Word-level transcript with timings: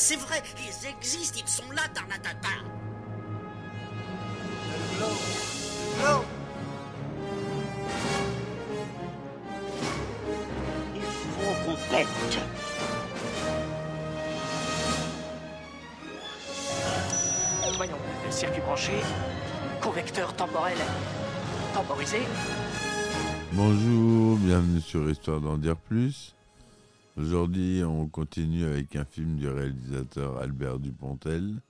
c'est 0.00 0.16
vrai, 0.16 0.42
ils 0.56 0.88
existent, 0.88 1.38
ils 1.44 1.48
sont 1.48 1.70
là, 1.72 1.82
Tarnatata. 1.92 2.48
Il 10.94 11.02
faut 11.02 11.54
qu'on 11.66 11.76
pète. 11.94 12.06
Voyons, 17.76 17.98
le 18.24 18.32
circuit 18.32 18.62
branché, 18.62 18.92
convecteur 19.82 20.34
temporel 20.34 20.78
temporisé. 21.74 22.20
Bonjour, 23.52 24.38
bienvenue 24.38 24.80
sur 24.80 25.10
Histoire 25.10 25.40
d'en 25.42 25.58
dire 25.58 25.76
plus. 25.76 26.34
Aujourd'hui, 27.20 27.84
on 27.84 28.08
continue 28.08 28.64
avec 28.64 28.96
un 28.96 29.04
film 29.04 29.36
du 29.36 29.46
réalisateur 29.46 30.38
Albert 30.38 30.78
Dupontel, 30.78 31.60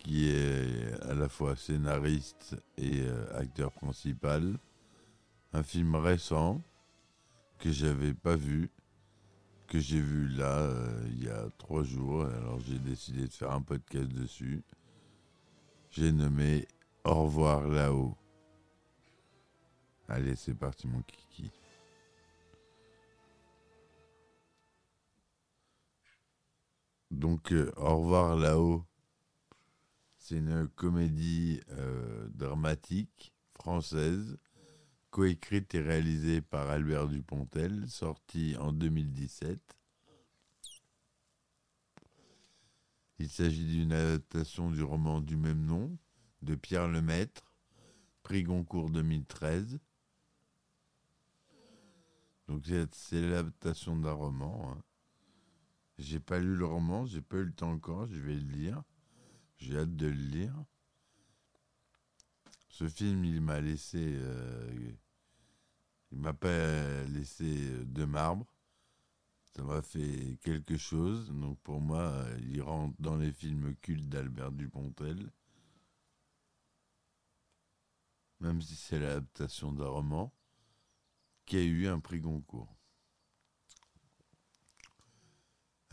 qui 0.00 0.28
est 0.28 1.00
à 1.02 1.14
la 1.14 1.28
fois 1.28 1.54
scénariste 1.54 2.56
et 2.76 3.02
euh, 3.02 3.38
acteur 3.38 3.70
principal. 3.70 4.58
Un 5.52 5.62
film 5.62 5.94
récent 5.94 6.60
que 7.60 7.70
j'avais 7.70 8.12
pas 8.12 8.34
vu, 8.34 8.70
que 9.68 9.78
j'ai 9.78 10.00
vu 10.00 10.26
là 10.30 10.62
euh, 10.62 11.08
il 11.12 11.22
y 11.22 11.28
a 11.28 11.46
trois 11.56 11.84
jours. 11.84 12.24
Alors 12.24 12.58
j'ai 12.58 12.80
décidé 12.80 13.28
de 13.28 13.32
faire 13.32 13.52
un 13.52 13.62
podcast 13.62 14.08
dessus. 14.08 14.64
J'ai 15.90 16.10
nommé 16.10 16.66
Au 17.04 17.22
revoir 17.22 17.68
là-haut. 17.68 18.16
Allez, 20.08 20.34
c'est 20.34 20.54
parti 20.54 20.88
mon 20.88 21.02
kiki. 21.02 21.21
Donc, 27.12 27.52
euh, 27.52 27.70
Au 27.76 27.98
revoir 27.98 28.34
là-haut, 28.36 28.84
c'est 30.16 30.36
une 30.38 30.68
comédie 30.68 31.60
euh, 31.72 32.26
dramatique 32.30 33.32
française, 33.54 34.38
coécrite 35.10 35.74
et 35.74 35.80
réalisée 35.82 36.40
par 36.40 36.70
Albert 36.70 37.08
Dupontel, 37.08 37.88
sortie 37.88 38.56
en 38.58 38.72
2017. 38.72 39.60
Il 43.18 43.28
s'agit 43.28 43.64
d'une 43.66 43.92
adaptation 43.92 44.70
du 44.70 44.82
roman 44.82 45.20
du 45.20 45.36
même 45.36 45.64
nom 45.64 45.96
de 46.42 46.54
Pierre 46.54 46.88
Lemaître, 46.88 47.52
prix 48.22 48.42
Goncourt 48.42 48.90
2013. 48.90 49.78
Donc 52.48 52.64
c'est- 52.92 53.20
l'adaptation 53.20 53.96
d'un 53.96 54.12
roman. 54.12 54.72
hein. 54.72 54.82
J'ai 56.02 56.18
pas 56.18 56.40
lu 56.40 56.56
le 56.56 56.66
roman, 56.66 57.06
j'ai 57.06 57.20
pas 57.22 57.36
eu 57.36 57.44
le 57.44 57.52
temps 57.52 57.70
encore, 57.70 58.08
je 58.08 58.20
vais 58.20 58.34
le 58.34 58.50
lire. 58.50 58.82
J'ai 59.58 59.78
hâte 59.78 59.94
de 59.94 60.06
le 60.08 60.12
lire. 60.12 60.64
Ce 62.68 62.88
film, 62.88 63.24
il 63.24 63.40
m'a 63.40 63.60
laissé, 63.60 64.00
euh, 64.02 64.92
il 66.10 66.18
m'a 66.18 66.32
pas 66.32 67.04
laissé 67.04 67.84
de 67.84 68.04
marbre. 68.04 68.52
Ça 69.52 69.62
m'a 69.62 69.80
fait 69.80 70.38
quelque 70.42 70.76
chose. 70.76 71.30
Donc 71.30 71.60
pour 71.60 71.80
moi, 71.80 72.00
euh, 72.00 72.38
il 72.42 72.60
rentre 72.62 73.00
dans 73.00 73.16
les 73.16 73.30
films 73.30 73.76
cultes 73.76 74.08
d'Albert 74.08 74.50
Dupontel. 74.50 75.30
Même 78.40 78.60
si 78.60 78.74
c'est 78.74 78.98
l'adaptation 78.98 79.72
d'un 79.72 79.86
roman 79.86 80.32
qui 81.46 81.58
a 81.58 81.62
eu 81.62 81.86
un 81.86 82.00
prix 82.00 82.18
Goncourt. 82.18 82.76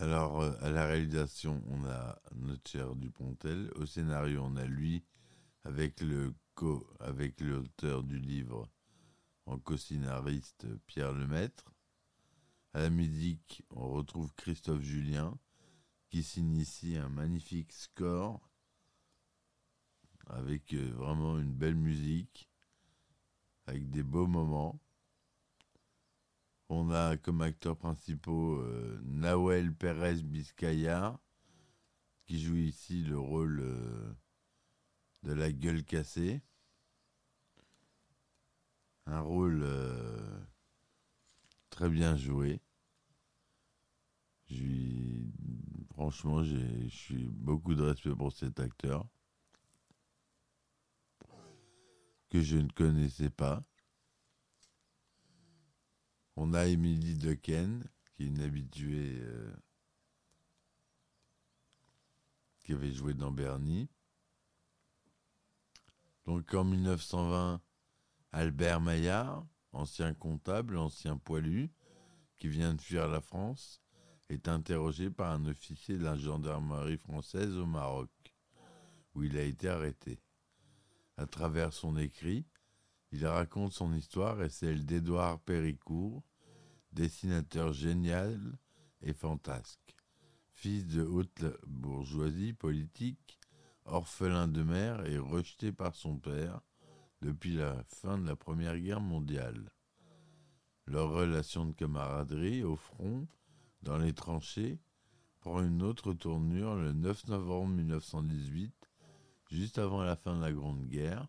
Alors, 0.01 0.39
euh, 0.39 0.53
à 0.61 0.69
la 0.69 0.85
réalisation, 0.85 1.61
on 1.67 1.83
a 1.83 2.21
notre 2.33 2.71
cher 2.71 2.95
Dupontel. 2.95 3.69
Au 3.75 3.85
scénario, 3.85 4.41
on 4.45 4.55
a 4.55 4.63
lui, 4.63 5.03
avec 5.65 5.99
l'auteur 7.41 8.03
du 8.03 8.17
livre 8.17 8.69
en 9.45 9.59
co-scénariste 9.59 10.67
Pierre 10.85 11.11
Lemaître. 11.11 11.73
À 12.73 12.79
la 12.79 12.89
musique, 12.89 13.65
on 13.71 13.89
retrouve 13.89 14.33
Christophe 14.35 14.83
Julien, 14.83 15.37
qui 16.07 16.23
signe 16.23 16.55
ici 16.55 16.95
un 16.95 17.09
magnifique 17.09 17.73
score, 17.73 18.39
avec 20.27 20.73
euh, 20.75 20.93
vraiment 20.93 21.37
une 21.37 21.51
belle 21.51 21.75
musique, 21.75 22.49
avec 23.67 23.89
des 23.89 24.03
beaux 24.03 24.27
moments. 24.27 24.79
On 26.69 26.89
a 26.91 27.17
comme 27.17 27.41
acteurs 27.41 27.75
principaux 27.75 28.61
euh, 28.61 28.97
Nawel 29.03 29.73
Pérez 29.73 30.23
Biscaya, 30.23 31.19
qui 32.25 32.39
joue 32.39 32.55
ici 32.55 33.03
le 33.03 33.19
rôle 33.19 33.59
euh, 33.61 34.13
de 35.23 35.31
la 35.31 35.49
gueule 35.49 35.85
cassée. 35.85 36.41
Un 39.07 39.19
rôle 39.19 39.59
euh, 39.63 40.39
très 41.71 41.89
bien 41.89 42.15
joué. 42.15 42.61
Lui- 44.49 45.31
franchement, 45.93 46.43
j'ai 46.43 47.25
beaucoup 47.29 47.73
de 47.73 47.83
respect 47.83 48.13
pour 48.15 48.33
cet 48.33 48.59
acteur 48.59 49.05
que 52.31 52.41
je 52.41 52.57
ne 52.57 52.69
connaissais 52.69 53.29
pas. 53.29 53.63
On 56.41 56.53
a 56.53 56.67
Émilie 56.67 57.17
Dequesne, 57.17 57.83
qui 58.15 58.23
est 58.23 58.27
une 58.27 58.39
habituée 58.39 59.17
euh, 59.19 59.53
qui 62.63 62.71
avait 62.71 62.93
joué 62.93 63.13
dans 63.13 63.29
Bernie. 63.29 63.89
Donc 66.23 66.53
en 66.53 66.63
1920, 66.63 67.61
Albert 68.31 68.79
Maillard, 68.79 69.45
ancien 69.73 70.13
comptable, 70.13 70.77
ancien 70.77 71.17
poilu, 71.17 71.73
qui 72.37 72.47
vient 72.47 72.73
de 72.73 72.81
fuir 72.81 73.09
la 73.09 73.19
France, 73.19 73.81
est 74.29 74.47
interrogé 74.47 75.09
par 75.09 75.33
un 75.33 75.45
officier 75.45 75.97
de 75.97 76.05
la 76.05 76.15
gendarmerie 76.15 76.99
française 76.99 77.57
au 77.57 77.65
Maroc, 77.65 78.11
où 79.13 79.23
il 79.23 79.37
a 79.37 79.43
été 79.43 79.67
arrêté. 79.67 80.21
À 81.17 81.25
travers 81.25 81.73
son 81.73 81.97
écrit, 81.97 82.45
il 83.11 83.27
raconte 83.27 83.73
son 83.73 83.93
histoire 83.93 84.41
et 84.41 84.49
celle 84.49 84.85
d'Édouard 84.85 85.41
Péricourt, 85.41 86.23
dessinateur 86.91 87.73
génial 87.73 88.57
et 89.01 89.13
fantasque. 89.13 89.95
Fils 90.53 90.85
de 90.87 91.03
haute 91.03 91.45
bourgeoisie 91.67 92.53
politique, 92.53 93.39
orphelin 93.85 94.47
de 94.47 94.63
mère 94.63 95.05
et 95.05 95.17
rejeté 95.17 95.71
par 95.71 95.95
son 95.95 96.17
père 96.17 96.61
depuis 97.21 97.53
la 97.53 97.83
fin 97.85 98.17
de 98.17 98.25
la 98.25 98.35
Première 98.35 98.77
Guerre 98.77 99.01
mondiale. 99.01 99.71
Leur 100.85 101.11
relation 101.11 101.65
de 101.65 101.73
camaraderie 101.73 102.63
au 102.63 102.75
front, 102.75 103.27
dans 103.83 103.97
les 103.97 104.13
tranchées, 104.13 104.79
prend 105.39 105.61
une 105.61 105.81
autre 105.81 106.13
tournure 106.13 106.75
le 106.75 106.93
9 106.93 107.27
novembre 107.27 107.75
1918, 107.75 108.73
juste 109.49 109.77
avant 109.77 110.01
la 110.01 110.15
fin 110.15 110.35
de 110.35 110.41
la 110.41 110.51
Grande 110.51 110.87
Guerre. 110.87 111.27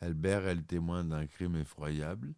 Albert 0.00 0.46
est 0.46 0.54
le 0.54 0.64
témoin 0.64 1.04
d'un 1.04 1.26
crime 1.26 1.56
effroyable. 1.56 2.34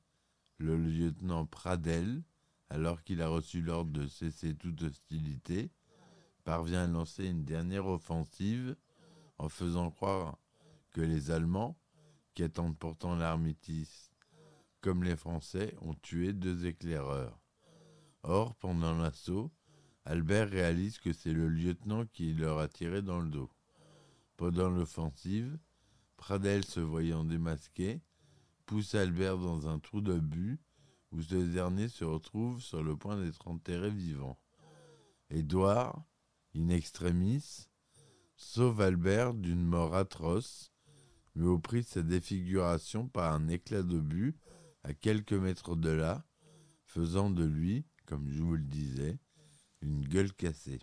Le 0.59 0.77
lieutenant 0.77 1.47
Pradel, 1.47 2.23
alors 2.71 3.03
qu'il 3.03 3.23
a 3.23 3.29
reçu 3.29 3.61
l'ordre 3.61 3.93
de 3.93 4.07
cesser 4.07 4.55
toute 4.55 4.83
hostilité, 4.83 5.71
parvient 6.45 6.85
à 6.85 6.87
lancer 6.87 7.27
une 7.27 7.45
dernière 7.45 7.87
offensive 7.87 8.77
en 9.39 9.49
faisant 9.49 9.91
croire 9.91 10.39
que 10.93 11.01
les 11.01 11.31
Allemands, 11.31 11.77
qui 12.35 12.43
attendent 12.43 12.79
pourtant 12.79 13.17
l'armistice, 13.17 14.11
comme 14.81 15.03
les 15.03 15.17
Français, 15.17 15.75
ont 15.81 15.95
tué 15.95 16.33
deux 16.33 16.67
éclaireurs. 16.67 17.41
Or, 18.23 18.55
pendant 18.57 18.97
l'assaut, 18.97 19.51
Albert 20.05 20.51
réalise 20.51 20.99
que 20.99 21.13
c'est 21.13 21.33
le 21.33 21.49
lieutenant 21.49 22.07
qui 22.07 22.33
leur 22.33 22.59
a 22.59 22.69
tiré 22.69 23.03
dans 23.03 23.21
le 23.21 23.29
dos. 23.29 23.51
Pendant 24.37 24.71
l'offensive, 24.71 25.59
Pradel, 26.17 26.65
se 26.65 26.81
voyant 26.81 27.25
démasqué, 27.25 28.01
pousse 28.65 28.95
Albert 28.95 29.39
dans 29.39 29.69
un 29.69 29.79
trou 29.79 30.01
de 30.01 30.19
but 30.19 30.61
où 31.13 31.23
ce 31.23 31.37
dernier 31.37 31.89
se 31.89 32.05
retrouve 32.05 32.61
sur 32.61 32.83
le 32.83 32.97
point 32.97 33.17
d'être 33.17 33.47
enterré 33.49 33.91
vivant. 33.91 34.39
Édouard, 35.31 36.05
in 36.55 36.69
extremis, 36.69 37.69
sauve 38.37 38.81
Albert 38.81 39.35
d'une 39.35 39.65
mort 39.65 39.95
atroce, 39.95 40.73
mais 41.35 41.47
au 41.47 41.59
prix 41.59 41.83
de 41.83 41.87
sa 41.87 42.03
défiguration 42.03 43.09
par 43.09 43.33
un 43.33 43.49
éclat 43.49 43.83
d'obus 43.83 44.35
à 44.83 44.95
quelques 44.95 45.33
mètres 45.33 45.77
de 45.77 45.91
là, 45.91 46.25
faisant 46.85 47.31
de 47.31 47.45
lui, 47.45 47.85
comme 48.07 48.29
je 48.31 48.43
vous 48.43 48.57
le 48.57 48.63
disais, 48.65 49.19
une 49.81 50.07
gueule 50.07 50.33
cassée. 50.33 50.81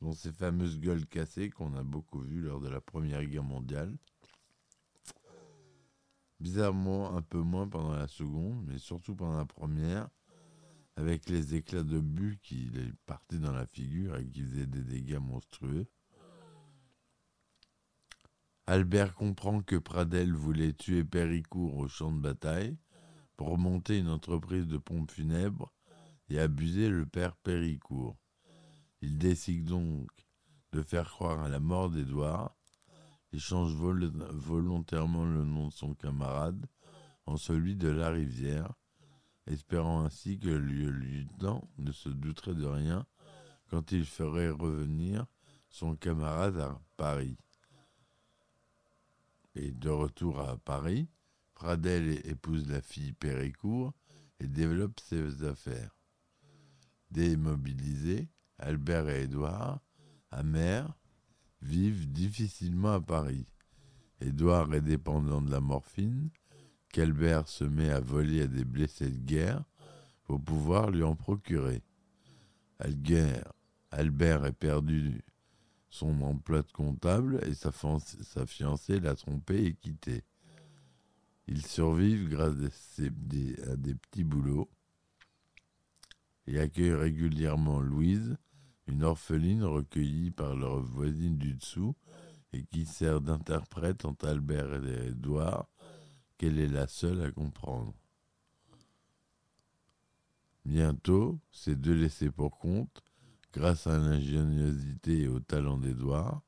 dont 0.00 0.12
ces 0.12 0.32
fameuses 0.32 0.78
gueules 0.78 1.06
cassées 1.06 1.50
qu'on 1.50 1.74
a 1.74 1.82
beaucoup 1.82 2.20
vues 2.20 2.42
lors 2.42 2.60
de 2.60 2.68
la 2.68 2.80
Première 2.80 3.24
Guerre 3.24 3.42
mondiale. 3.42 3.96
Bizarrement, 6.40 7.16
un 7.16 7.22
peu 7.22 7.40
moins 7.40 7.68
pendant 7.68 7.94
la 7.94 8.06
seconde, 8.06 8.64
mais 8.66 8.78
surtout 8.78 9.14
pendant 9.14 9.38
la 9.38 9.44
première, 9.44 10.08
avec 10.96 11.28
les 11.28 11.54
éclats 11.54 11.82
de 11.82 12.00
but 12.00 12.40
qui 12.42 12.56
lui 12.66 12.92
partaient 13.06 13.38
dans 13.38 13.52
la 13.52 13.66
figure 13.66 14.16
et 14.16 14.26
qui 14.26 14.42
faisaient 14.42 14.66
des 14.66 14.82
dégâts 14.82 15.18
monstrueux. 15.18 15.86
Albert 18.66 19.14
comprend 19.14 19.62
que 19.62 19.76
Pradel 19.76 20.32
voulait 20.32 20.74
tuer 20.74 21.02
Péricourt 21.02 21.76
au 21.78 21.88
champ 21.88 22.12
de 22.12 22.20
bataille 22.20 22.76
pour 23.36 23.56
monter 23.56 23.98
une 23.98 24.10
entreprise 24.10 24.66
de 24.66 24.76
pompes 24.76 25.10
funèbres 25.10 25.72
et 26.28 26.38
abuser 26.38 26.90
le 26.90 27.06
père 27.06 27.34
Péricourt. 27.36 28.18
Il 29.00 29.16
décide 29.16 29.64
donc 29.64 30.10
de 30.72 30.82
faire 30.82 31.08
croire 31.08 31.40
à 31.40 31.48
la 31.48 31.60
mort 31.60 31.88
d'Édouard 31.88 32.57
il 33.32 33.40
change 33.40 33.74
volontairement 33.74 35.24
le 35.24 35.44
nom 35.44 35.68
de 35.68 35.72
son 35.72 35.94
camarade 35.94 36.66
en 37.26 37.36
celui 37.36 37.76
de 37.76 37.88
la 37.88 38.08
rivière, 38.10 38.72
espérant 39.46 40.04
ainsi 40.04 40.38
que 40.38 40.48
le 40.48 40.90
lieutenant 40.90 41.68
ne 41.78 41.92
se 41.92 42.08
douterait 42.08 42.54
de 42.54 42.66
rien 42.66 43.06
quand 43.68 43.92
il 43.92 44.04
ferait 44.04 44.50
revenir 44.50 45.26
son 45.68 45.94
camarade 45.94 46.58
à 46.58 46.80
Paris. 46.96 47.36
Et 49.54 49.72
de 49.72 49.90
retour 49.90 50.40
à 50.40 50.56
Paris, 50.56 51.08
Pradel 51.54 52.26
épouse 52.26 52.68
la 52.68 52.80
fille 52.80 53.12
Péricourt 53.12 53.92
et 54.40 54.46
développe 54.46 55.00
ses 55.00 55.44
affaires. 55.44 55.96
Démobilisés, 57.10 58.28
Albert 58.58 59.08
et 59.08 59.24
Édouard, 59.24 59.80
amers, 60.30 60.97
vivent 61.62 62.10
difficilement 62.10 62.92
à 62.92 63.00
Paris. 63.00 63.46
Édouard 64.20 64.72
est 64.74 64.80
dépendant 64.80 65.40
de 65.40 65.50
la 65.50 65.60
morphine, 65.60 66.30
qu'Albert 66.92 67.48
se 67.48 67.64
met 67.64 67.90
à 67.90 68.00
voler 68.00 68.42
à 68.42 68.46
des 68.46 68.64
blessés 68.64 69.10
de 69.10 69.18
guerre 69.18 69.64
pour 70.24 70.42
pouvoir 70.42 70.90
lui 70.90 71.02
en 71.02 71.14
procurer. 71.14 71.82
Albert 73.90 74.44
est 74.44 74.52
perdu 74.52 75.22
son 75.90 76.20
emploi 76.22 76.62
de 76.62 76.72
comptable 76.72 77.40
et 77.46 77.54
sa, 77.54 77.72
sa 77.72 78.46
fiancée 78.46 79.00
l'a 79.00 79.14
trompé 79.14 79.64
et 79.64 79.74
quitté. 79.74 80.22
Ils 81.46 81.66
survivent 81.66 82.28
grâce 82.28 83.00
à 83.00 83.76
des 83.76 83.94
petits 83.94 84.24
boulots 84.24 84.68
et 86.46 86.58
accueillent 86.60 86.94
régulièrement 86.94 87.80
Louise, 87.80 88.36
une 88.88 89.04
orpheline 89.04 89.62
recueillie 89.64 90.30
par 90.30 90.56
leur 90.56 90.80
voisine 90.80 91.36
du 91.36 91.54
dessous 91.54 91.94
et 92.52 92.64
qui 92.64 92.86
sert 92.86 93.20
d'interprète 93.20 94.04
entre 94.04 94.28
Albert 94.28 94.82
et 94.84 95.08
Édouard, 95.08 95.68
qu'elle 96.38 96.58
est 96.58 96.68
la 96.68 96.88
seule 96.88 97.20
à 97.20 97.30
comprendre? 97.30 97.94
Bientôt, 100.64 101.38
ces 101.52 101.76
deux 101.76 101.94
laissés 101.94 102.30
pour 102.30 102.58
compte, 102.58 103.02
grâce 103.52 103.86
à 103.86 103.98
l'ingéniosité 103.98 105.22
et 105.22 105.28
au 105.28 105.40
talent 105.40 105.78
d'Édouard, 105.78 106.42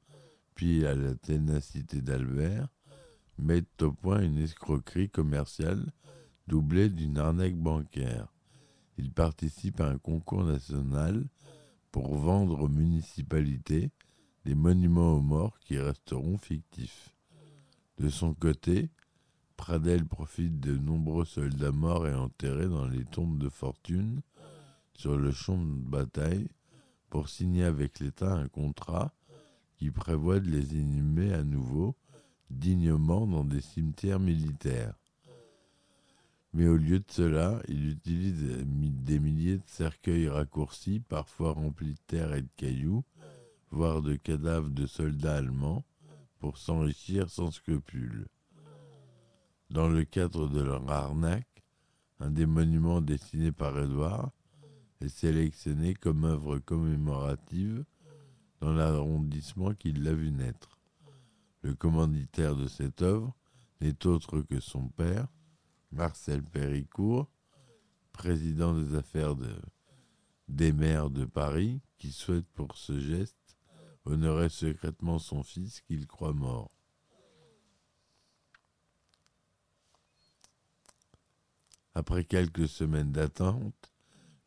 puis 0.55 0.85
à 0.87 0.95
la 0.95 1.15
ténacité 1.15 2.01
d'Albert, 2.01 2.69
mettent 3.39 3.83
au 3.83 3.93
point 3.93 4.23
une 4.23 4.39
escroquerie 4.39 5.09
commerciale 5.09 5.93
doublée 6.47 6.89
d'une 6.89 7.19
arnaque 7.19 7.57
bancaire. 7.57 8.33
Ils 8.99 9.13
participent 9.13 9.81
à 9.81 9.89
un 9.89 9.99
concours 9.99 10.45
national 10.45 11.25
pour 11.93 12.17
vendre 12.17 12.61
aux 12.61 12.69
municipalités 12.69 13.91
des 14.45 14.55
monuments 14.55 15.15
aux 15.15 15.23
morts 15.23 15.59
qui 15.61 15.79
resteront 15.79 16.39
fictifs. 16.39 17.15
De 17.99 18.09
son 18.09 18.35
côté, 18.35 18.91
Pradel 19.57 20.07
profite 20.07 20.59
de 20.61 20.77
nombreux 20.77 21.27
soldats 21.27 21.73
morts 21.73 22.07
et 22.07 22.15
enterrés 22.15 22.69
dans 22.69 22.87
les 22.87 23.05
tombes 23.05 23.39
de 23.39 23.51
fortune 23.51 24.23
sur 24.95 25.19
le 25.19 25.33
champ 25.33 25.59
de 25.59 25.81
bataille 25.83 26.49
pour 27.11 27.29
signer 27.29 27.65
avec 27.65 28.01
l'État 28.01 28.33
un 28.33 28.49
contrat 28.49 29.13
qui 29.77 29.91
prévoit 29.91 30.41
de 30.41 30.49
les 30.49 30.75
inhumer 30.75 31.33
à 31.35 31.43
nouveau 31.43 31.97
dignement 32.51 33.27
dans 33.27 33.45
des 33.45 33.61
cimetières 33.61 34.21
militaires. 34.21 35.00
Mais 36.53 36.67
au 36.67 36.77
lieu 36.77 36.99
de 36.99 37.05
cela, 37.09 37.63
il 37.69 37.91
utilise 37.91 38.65
des 38.67 39.21
milliers 39.21 39.59
de 39.59 39.67
cercueils 39.67 40.29
raccourcis, 40.29 41.01
parfois 41.01 41.53
remplis 41.53 41.95
de 41.95 42.01
terre 42.07 42.35
et 42.35 42.43
de 42.43 42.49
cailloux, 42.57 43.05
voire 43.71 44.03
de 44.03 44.17
cadavres 44.17 44.71
de 44.71 44.87
soldats 44.87 45.37
allemands, 45.37 45.85
pour 46.41 46.59
s'enrichir 46.59 47.31
sans 47.31 47.51
scrupule. 47.51 48.27
Dans 49.71 49.89
le 49.89 50.05
cadre 50.05 50.49
de 50.49 50.61
leur 50.61 50.91
arnaque, 50.91 51.63
un 52.19 52.31
des 52.31 52.47
monuments 52.47 53.01
dessinés 53.01 53.53
par 53.53 53.79
Édouard 53.79 54.33
est 55.01 55.09
sélectionné 55.09 55.95
comme 55.95 56.25
œuvre 56.25 56.59
commémorative 56.59 57.85
dans 58.61 58.73
l'arrondissement 58.73 59.73
qui 59.75 59.93
l'a 59.93 60.13
vu 60.13 60.31
naître. 60.33 60.79
Le 61.63 61.75
commanditaire 61.75 62.57
de 62.57 62.67
cette 62.67 63.03
œuvre 63.03 63.35
n'est 63.81 64.07
autre 64.07 64.41
que 64.41 64.61
son 64.61 64.89
père, 64.89 65.29
Marcel 65.93 66.43
Péricourt, 66.43 67.29
président 68.13 68.75
des 68.75 68.95
affaires 68.95 69.35
des 70.49 70.73
maires 70.73 71.11
de 71.11 71.25
Paris, 71.25 71.81
qui 71.99 72.13
souhaite 72.13 72.47
pour 72.55 72.77
ce 72.77 72.99
geste 72.99 73.37
honorer 74.05 74.49
secrètement 74.49 75.19
son 75.19 75.43
fils 75.43 75.81
qu'il 75.83 76.07
croit 76.07 76.33
mort. 76.33 76.71
Après 81.95 82.25
quelques 82.25 82.69
semaines 82.69 83.13
d'attente, 83.13 83.93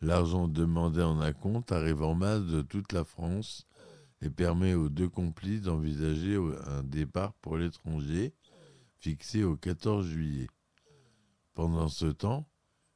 l'argent 0.01 0.47
demandé 0.47 1.01
en 1.01 1.19
acompte 1.19 1.71
arrive 1.71 2.01
en 2.01 2.15
masse 2.15 2.45
de 2.45 2.61
toute 2.61 2.93
la 2.93 3.03
France 3.03 3.67
et 4.21 4.29
permet 4.29 4.73
aux 4.73 4.89
deux 4.89 5.09
complices 5.09 5.61
d'envisager 5.61 6.37
un 6.67 6.83
départ 6.83 7.33
pour 7.35 7.57
l'étranger 7.57 8.33
fixé 8.97 9.43
au 9.43 9.57
14 9.57 10.07
juillet. 10.07 10.47
Pendant 11.53 11.87
ce 11.87 12.07
temps, 12.07 12.49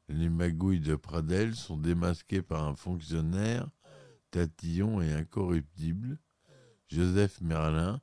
les 0.07 0.29
magouilles 0.29 0.79
de 0.79 0.95
Pradel 0.95 1.55
sont 1.55 1.77
démasquées 1.77 2.41
par 2.41 2.63
un 2.65 2.75
fonctionnaire 2.75 3.69
tatillon 4.31 5.01
et 5.01 5.13
incorruptible, 5.13 6.17
Joseph 6.87 7.39
Merlin, 7.41 8.01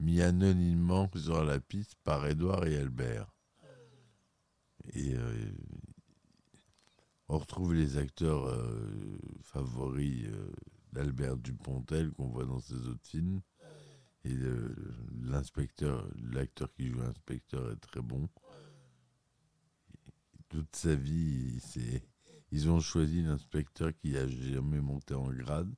mis 0.00 0.20
anonymement 0.20 1.08
sur 1.14 1.44
la 1.44 1.60
piste 1.60 1.94
par 2.02 2.26
Édouard 2.26 2.66
et 2.66 2.76
Albert. 2.76 3.32
Et 4.92 5.14
euh, 5.14 5.52
on 7.28 7.38
retrouve 7.38 7.74
les 7.74 7.96
acteurs 7.96 8.46
euh, 8.46 9.18
favoris 9.42 10.26
euh, 10.26 10.52
d'Albert 10.92 11.36
Dupontel 11.36 12.10
qu'on 12.10 12.28
voit 12.28 12.44
dans 12.44 12.60
ses 12.60 12.86
autres 12.88 13.06
films. 13.06 13.40
Et 14.26 14.34
l'inspecteur, 15.20 16.08
l'acteur 16.16 16.72
qui 16.72 16.88
joue 16.88 16.98
l'inspecteur 16.98 17.70
est 17.72 17.76
très 17.76 18.00
bon 18.00 18.26
toute 20.54 20.76
sa 20.76 20.94
vie, 20.94 21.58
ils 22.52 22.70
ont 22.70 22.78
choisi 22.78 23.22
l'inspecteur 23.22 23.90
qui 23.96 24.16
a 24.16 24.28
jamais 24.28 24.80
monté 24.80 25.12
en 25.12 25.28
grade, 25.32 25.74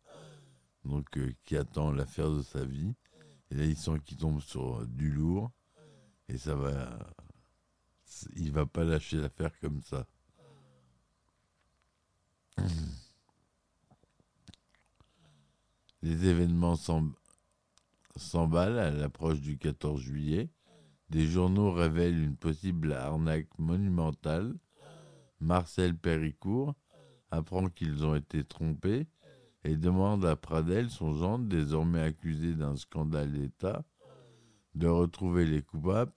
donc 0.85 1.17
euh, 1.17 1.33
qui 1.47 1.57
attend 1.57 1.91
l'affaire 1.93 2.31
de 2.31 2.43
sa 2.43 2.63
vie. 2.63 2.95
Et 3.51 3.55
là, 3.55 3.65
ils 3.65 3.79
sent 3.79 3.99
qu'il 4.05 4.19
tombe 4.19 4.43
sur 4.43 4.83
euh, 4.83 4.87
du 4.87 5.11
lourd, 5.11 5.51
et 6.29 6.37
ça 6.37 6.55
va. 6.55 6.99
Il 8.35 8.53
va 8.53 8.67
pas 8.67 8.85
lâcher 8.85 9.17
l'affaire 9.17 9.59
comme 9.61 9.81
ça. 9.81 10.07
Les 16.03 16.27
événements 16.27 16.77
s'emballent 18.17 18.79
à 18.79 18.91
l'approche 18.91 19.41
du 19.41 19.57
14 19.57 20.03
juillet. 20.03 20.51
Des 21.09 21.27
journaux 21.27 21.73
révèlent 21.73 22.23
une 22.23 22.37
possible 22.37 22.93
arnaque 22.93 23.59
monumentale 23.59 24.55
Marcel 25.41 25.97
Péricourt 25.97 26.75
apprend 27.31 27.69
qu'ils 27.69 28.05
ont 28.05 28.15
été 28.15 28.45
trompés 28.45 29.07
et 29.65 29.77
demande 29.77 30.25
à 30.25 30.37
Pradel, 30.37 30.91
son 30.91 31.13
gendre, 31.13 31.47
désormais 31.47 32.01
accusé 32.01 32.55
d'un 32.55 32.77
scandale 32.77 33.33
d'État, 33.33 33.85
de 34.75 34.87
retrouver 34.87 35.45
les 35.45 35.63
coupables 35.63 36.13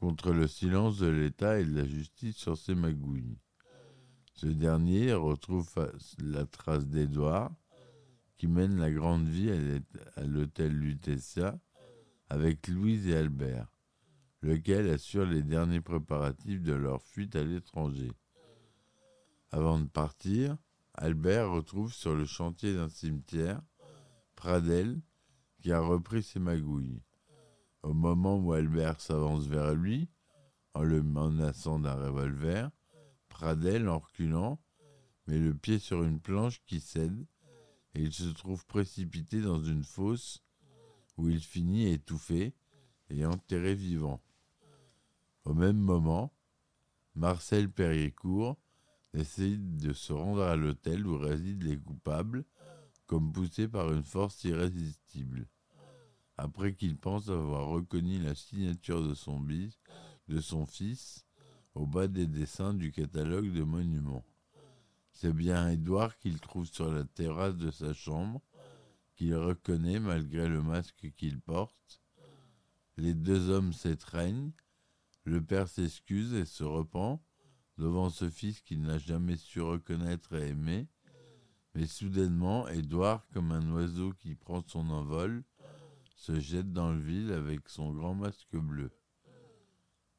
contre 0.00 0.32
le 0.32 0.48
silence 0.48 0.98
de 0.98 1.06
l'État 1.06 1.60
et 1.60 1.64
de 1.64 1.76
la 1.76 1.86
justice 1.86 2.36
sur 2.36 2.56
ces 2.56 2.74
magouilles. 2.74 3.38
Ce 4.34 4.46
dernier 4.46 5.12
retrouve 5.12 5.72
la 6.18 6.44
trace 6.46 6.86
d'Édouard, 6.86 7.52
qui 8.36 8.48
mène 8.48 8.80
la 8.80 8.90
grande 8.90 9.28
vie 9.28 9.52
à 10.16 10.24
l'hôtel 10.24 10.72
Lutetia 10.72 11.56
avec 12.28 12.66
Louise 12.66 13.06
et 13.06 13.14
Albert 13.14 13.71
lequel 14.42 14.90
assure 14.90 15.24
les 15.24 15.42
derniers 15.42 15.80
préparatifs 15.80 16.62
de 16.62 16.72
leur 16.72 17.02
fuite 17.02 17.36
à 17.36 17.44
l'étranger. 17.44 18.12
Avant 19.50 19.78
de 19.78 19.86
partir, 19.86 20.56
Albert 20.94 21.50
retrouve 21.50 21.92
sur 21.92 22.14
le 22.14 22.24
chantier 22.24 22.74
d'un 22.74 22.88
cimetière 22.88 23.60
Pradel, 24.34 25.00
qui 25.60 25.72
a 25.72 25.80
repris 25.80 26.22
ses 26.22 26.40
magouilles. 26.40 27.02
Au 27.82 27.94
moment 27.94 28.38
où 28.38 28.52
Albert 28.52 29.00
s'avance 29.00 29.46
vers 29.46 29.74
lui, 29.74 30.08
en 30.74 30.82
le 30.82 31.02
menaçant 31.02 31.78
d'un 31.78 31.94
revolver, 31.94 32.70
Pradel, 33.28 33.88
en 33.88 33.98
reculant, 33.98 34.60
met 35.26 35.38
le 35.38 35.54
pied 35.54 35.78
sur 35.78 36.02
une 36.02 36.20
planche 36.20 36.60
qui 36.66 36.80
cède 36.80 37.26
et 37.94 38.02
il 38.02 38.12
se 38.12 38.28
trouve 38.28 38.64
précipité 38.66 39.40
dans 39.40 39.62
une 39.62 39.84
fosse 39.84 40.42
où 41.16 41.28
il 41.28 41.40
finit 41.40 41.88
étouffé 41.88 42.54
et 43.10 43.26
enterré 43.26 43.74
vivant. 43.74 44.20
Au 45.44 45.54
même 45.54 45.78
moment, 45.78 46.32
Marcel 47.14 47.70
Perrier-Court 47.70 48.56
décide 49.12 49.76
de 49.76 49.92
se 49.92 50.12
rendre 50.12 50.42
à 50.42 50.56
l'hôtel 50.56 51.06
où 51.06 51.18
résident 51.18 51.64
les 51.64 51.78
coupables, 51.78 52.44
comme 53.06 53.32
poussé 53.32 53.68
par 53.68 53.92
une 53.92 54.04
force 54.04 54.42
irrésistible. 54.44 55.46
Après 56.36 56.74
qu'il 56.74 56.96
pense 56.96 57.28
avoir 57.28 57.68
reconnu 57.68 58.18
la 58.18 58.34
signature 58.34 59.06
de 59.06 59.14
son, 59.14 59.40
de 60.28 60.40
son 60.40 60.64
fils 60.64 61.26
au 61.74 61.86
bas 61.86 62.08
des 62.08 62.26
dessins 62.26 62.74
du 62.74 62.92
catalogue 62.92 63.52
de 63.52 63.62
monuments. 63.62 64.24
C'est 65.12 65.32
bien 65.32 65.68
Édouard 65.68 66.18
qu'il 66.18 66.40
trouve 66.40 66.66
sur 66.66 66.90
la 66.90 67.04
terrasse 67.04 67.56
de 67.56 67.70
sa 67.70 67.92
chambre, 67.92 68.40
qu'il 69.14 69.34
reconnaît 69.36 70.00
malgré 70.00 70.48
le 70.48 70.62
masque 70.62 71.12
qu'il 71.16 71.40
porte. 71.40 72.00
Les 72.96 73.14
deux 73.14 73.50
hommes 73.50 73.72
s'étreignent, 73.72 74.52
le 75.24 75.42
père 75.42 75.68
s'excuse 75.68 76.34
et 76.34 76.44
se 76.44 76.64
repent 76.64 77.20
devant 77.78 78.10
ce 78.10 78.28
fils 78.28 78.60
qu'il 78.60 78.82
n'a 78.82 78.98
jamais 78.98 79.36
su 79.36 79.60
reconnaître 79.60 80.34
et 80.34 80.48
aimer. 80.48 80.88
Mais 81.74 81.86
soudainement, 81.86 82.68
Édouard, 82.68 83.26
comme 83.32 83.52
un 83.52 83.72
oiseau 83.72 84.12
qui 84.12 84.34
prend 84.34 84.62
son 84.66 84.90
envol, 84.90 85.42
se 86.16 86.38
jette 86.38 86.72
dans 86.72 86.92
le 86.92 87.00
vide 87.00 87.30
avec 87.30 87.68
son 87.68 87.92
grand 87.92 88.14
masque 88.14 88.56
bleu. 88.56 88.90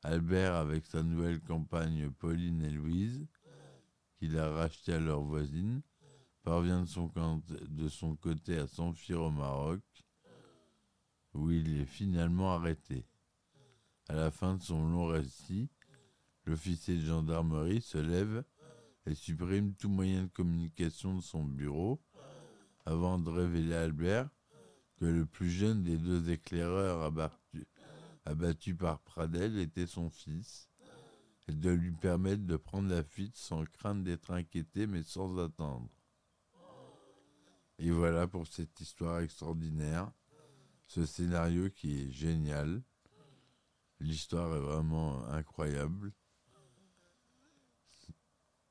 Albert, 0.02 0.56
avec 0.56 0.86
sa 0.86 1.04
nouvelle 1.04 1.40
compagne 1.40 2.10
Pauline 2.12 2.62
et 2.64 2.72
Louise, 2.72 3.26
qu'il 4.18 4.38
a 4.38 4.50
racheté 4.50 4.94
à 4.94 5.00
leur 5.00 5.22
voisine, 5.22 5.82
parvient 6.44 6.84
de 6.84 7.88
son 7.88 8.16
côté 8.16 8.58
à 8.58 8.68
s'enfuir 8.68 9.22
au 9.22 9.32
Maroc, 9.32 9.82
où 11.34 11.52
il 11.52 11.80
est 11.80 11.86
finalement 11.86 12.54
arrêté. 12.54 13.06
À 14.10 14.16
la 14.16 14.32
fin 14.32 14.56
de 14.56 14.62
son 14.62 14.86
long 14.86 15.08
récit, 15.08 15.70
l'officier 16.46 16.98
de 16.98 17.06
gendarmerie 17.06 17.82
se 17.82 17.98
lève 17.98 18.44
et 19.06 19.16
supprime 19.16 19.74
tout 19.76 19.90
moyen 19.90 20.24
de 20.24 20.30
communication 20.30 21.16
de 21.16 21.22
son 21.22 21.44
bureau 21.44 22.02
avant 22.86 23.18
de 23.18 23.30
révéler 23.30 23.74
à 23.74 23.84
Albert 23.84 24.30
que 24.98 25.06
le 25.06 25.26
plus 25.26 25.50
jeune 25.50 25.84
des 25.84 25.98
deux 25.98 26.30
éclaireurs 26.30 27.02
abattus, 28.26 28.76
par 28.78 29.00
Pradel 29.00 29.58
était 29.58 29.88
son 29.88 30.10
fils 30.10 30.70
et 31.48 31.54
de 31.54 31.70
lui 31.70 31.92
permettre 31.92 32.44
de 32.44 32.56
prendre 32.56 32.90
la 32.90 33.04
fuite 33.04 33.38
sans 33.38 33.66
crainte 33.66 34.04
d'être 34.04 34.32
inquiété 34.32 34.88
mais 34.88 35.04
sans 35.04 35.38
attendre. 35.38 35.90
Et 37.80 37.92
voilà 37.92 38.28
pour 38.28 38.48
cette 38.48 38.80
histoire 38.80 39.20
extraordinaire, 39.20 40.12
ce 40.88 41.06
scénario 41.06 41.70
qui 41.70 42.02
est 42.02 42.12
génial. 42.12 42.82
L'histoire 44.00 44.56
est 44.56 44.60
vraiment 44.60 45.26
incroyable. 45.28 46.12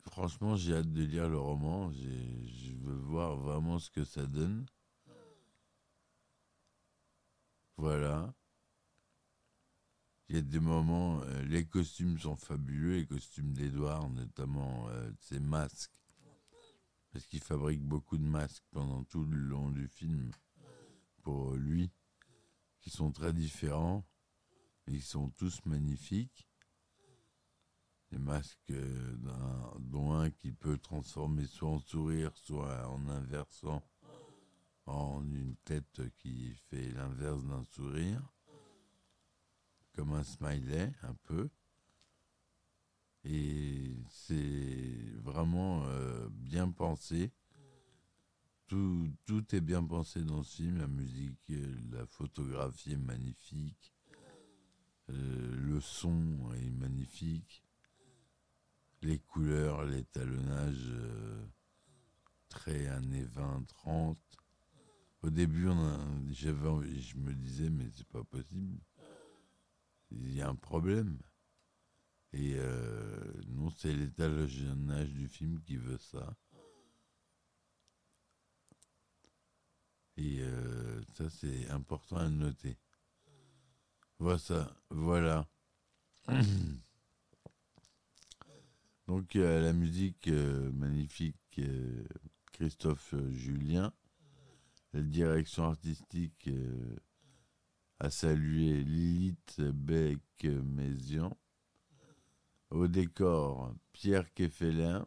Franchement, 0.00 0.56
j'ai 0.56 0.74
hâte 0.74 0.92
de 0.92 1.04
lire 1.04 1.28
le 1.28 1.38
roman. 1.38 1.90
Je 1.92 2.74
veux 2.74 2.96
voir 2.96 3.36
vraiment 3.36 3.78
ce 3.78 3.90
que 3.90 4.04
ça 4.04 4.26
donne. 4.26 4.66
Voilà. 7.76 8.34
Il 10.28 10.36
y 10.36 10.38
a 10.38 10.42
des 10.42 10.60
moments, 10.60 11.20
euh, 11.22 11.42
les 11.42 11.66
costumes 11.66 12.18
sont 12.18 12.36
fabuleux, 12.36 12.96
les 12.96 13.06
costumes 13.06 13.52
d'Edouard, 13.52 14.08
notamment 14.08 14.88
euh, 14.88 15.10
ses 15.20 15.40
masques, 15.40 15.92
parce 17.12 17.26
qu'il 17.26 17.42
fabrique 17.42 17.82
beaucoup 17.82 18.16
de 18.16 18.24
masques 18.24 18.64
pendant 18.70 19.04
tout 19.04 19.24
le 19.24 19.36
long 19.36 19.70
du 19.70 19.88
film 19.88 20.30
pour 21.22 21.54
lui, 21.54 21.90
qui 22.80 22.88
sont 22.88 23.12
très 23.12 23.34
différents, 23.34 24.06
ils 24.92 25.02
sont 25.02 25.30
tous 25.30 25.64
magnifiques. 25.64 26.46
Les 28.10 28.18
masques, 28.18 28.58
euh, 28.70 29.16
dont 29.80 30.12
un 30.12 30.30
qui 30.30 30.52
peut 30.52 30.76
transformer 30.76 31.46
soit 31.46 31.70
en 31.70 31.78
sourire, 31.78 32.36
soit 32.36 32.86
en 32.88 33.08
inversant 33.08 33.82
en 34.86 35.22
une 35.32 35.56
tête 35.64 36.02
qui 36.18 36.54
fait 36.68 36.90
l'inverse 36.90 37.42
d'un 37.44 37.64
sourire 37.64 38.22
comme 39.94 40.12
un 40.12 40.24
smiley 40.24 40.92
un 41.02 41.14
peu. 41.24 41.48
Et 43.24 43.96
c'est 44.10 44.96
vraiment 45.22 45.84
euh, 45.86 46.28
bien 46.30 46.70
pensé. 46.70 47.30
Tout, 48.66 49.10
tout, 49.26 49.54
est 49.54 49.60
bien 49.60 49.84
pensé 49.84 50.22
dans 50.22 50.42
ce 50.42 50.56
film. 50.56 50.78
La 50.78 50.86
musique, 50.86 51.50
euh, 51.50 51.80
la 51.92 52.06
photographie 52.06 52.92
est 52.92 52.96
magnifique. 52.96 53.91
Euh, 55.82 55.84
son 55.84 56.52
est 56.54 56.70
magnifique. 56.70 57.64
Les 59.02 59.18
couleurs, 59.18 59.84
l'étalonnage 59.84 60.92
très 62.48 62.86
années 62.86 63.24
20, 63.24 63.64
30. 63.66 64.18
Au 65.22 65.30
début, 65.30 65.68
j'avais, 66.30 67.00
je 67.00 67.16
me 67.16 67.32
disais, 67.32 67.68
mais 67.68 67.88
c'est 67.96 68.06
pas 68.08 68.22
possible 68.22 68.78
il 70.10 70.34
y 70.34 70.42
a 70.42 70.48
un 70.48 70.54
problème. 70.54 71.18
Et 72.32 72.54
euh, 72.56 73.32
non, 73.48 73.70
c'est 73.70 73.92
l'étalonnage 73.92 75.10
du 75.10 75.28
film 75.28 75.60
qui 75.62 75.76
veut 75.76 75.98
ça. 75.98 76.34
Et 80.16 80.40
euh, 80.40 81.02
ça, 81.14 81.28
c'est 81.30 81.68
important 81.70 82.16
à 82.16 82.28
noter. 82.28 82.78
Voilà. 84.18 84.76
Voilà. 84.90 85.48
Donc, 89.06 89.34
la 89.34 89.72
musique 89.72 90.28
euh, 90.28 90.70
magnifique, 90.72 91.60
Christophe 92.52 93.14
Julien. 93.30 93.92
La 94.92 95.02
direction 95.02 95.64
artistique 95.64 96.50
à 97.98 98.10
saluer 98.10 98.82
Lilith 98.84 99.60
Beck-Mézian. 99.60 101.36
Au 102.70 102.88
décor, 102.88 103.74
Pierre 103.92 104.32
Keffeléan, 104.34 105.06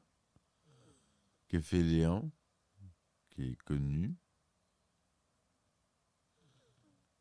qui 1.50 3.44
est 3.44 3.62
connu, 3.64 4.16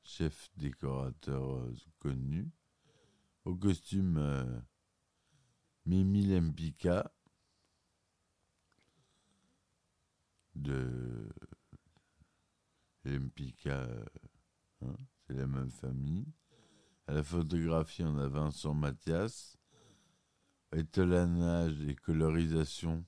chef 0.03 0.51
décorateur 0.57 1.57
euh, 1.57 1.75
connu. 1.99 2.51
Au 3.45 3.55
costume, 3.55 4.17
euh, 4.19 4.61
Mimi 5.87 6.27
de 6.27 6.41
Lempika. 13.05 13.89
Hein 14.81 14.97
c'est 15.27 15.35
la 15.35 15.47
même 15.47 15.71
famille. 15.71 16.27
À 17.07 17.13
la 17.13 17.23
photographie, 17.23 18.03
on 18.03 18.19
a 18.19 18.29
Vincent 18.29 18.75
Mathias. 18.75 19.59
Étalonnage 20.75 21.81
et 21.83 21.95
colorisation, 21.95 23.05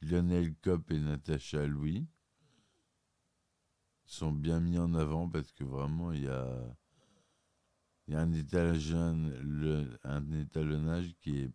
Lionel 0.00 0.54
Kopp 0.62 0.88
et 0.92 1.00
Natacha 1.00 1.66
Louis 1.66 2.06
sont 4.04 4.32
bien 4.32 4.60
mis 4.60 4.78
en 4.78 4.94
avant 4.94 5.28
parce 5.28 5.50
que 5.50 5.64
vraiment 5.64 6.12
il 6.12 6.24
y 6.24 6.28
a, 6.28 6.76
il 8.10 8.14
y 8.14 8.16
a 8.16 8.22
un, 8.22 8.32
étalonnage, 8.32 8.92
un 10.02 10.32
étalonnage 10.32 11.14
qui 11.20 11.42
est 11.42 11.52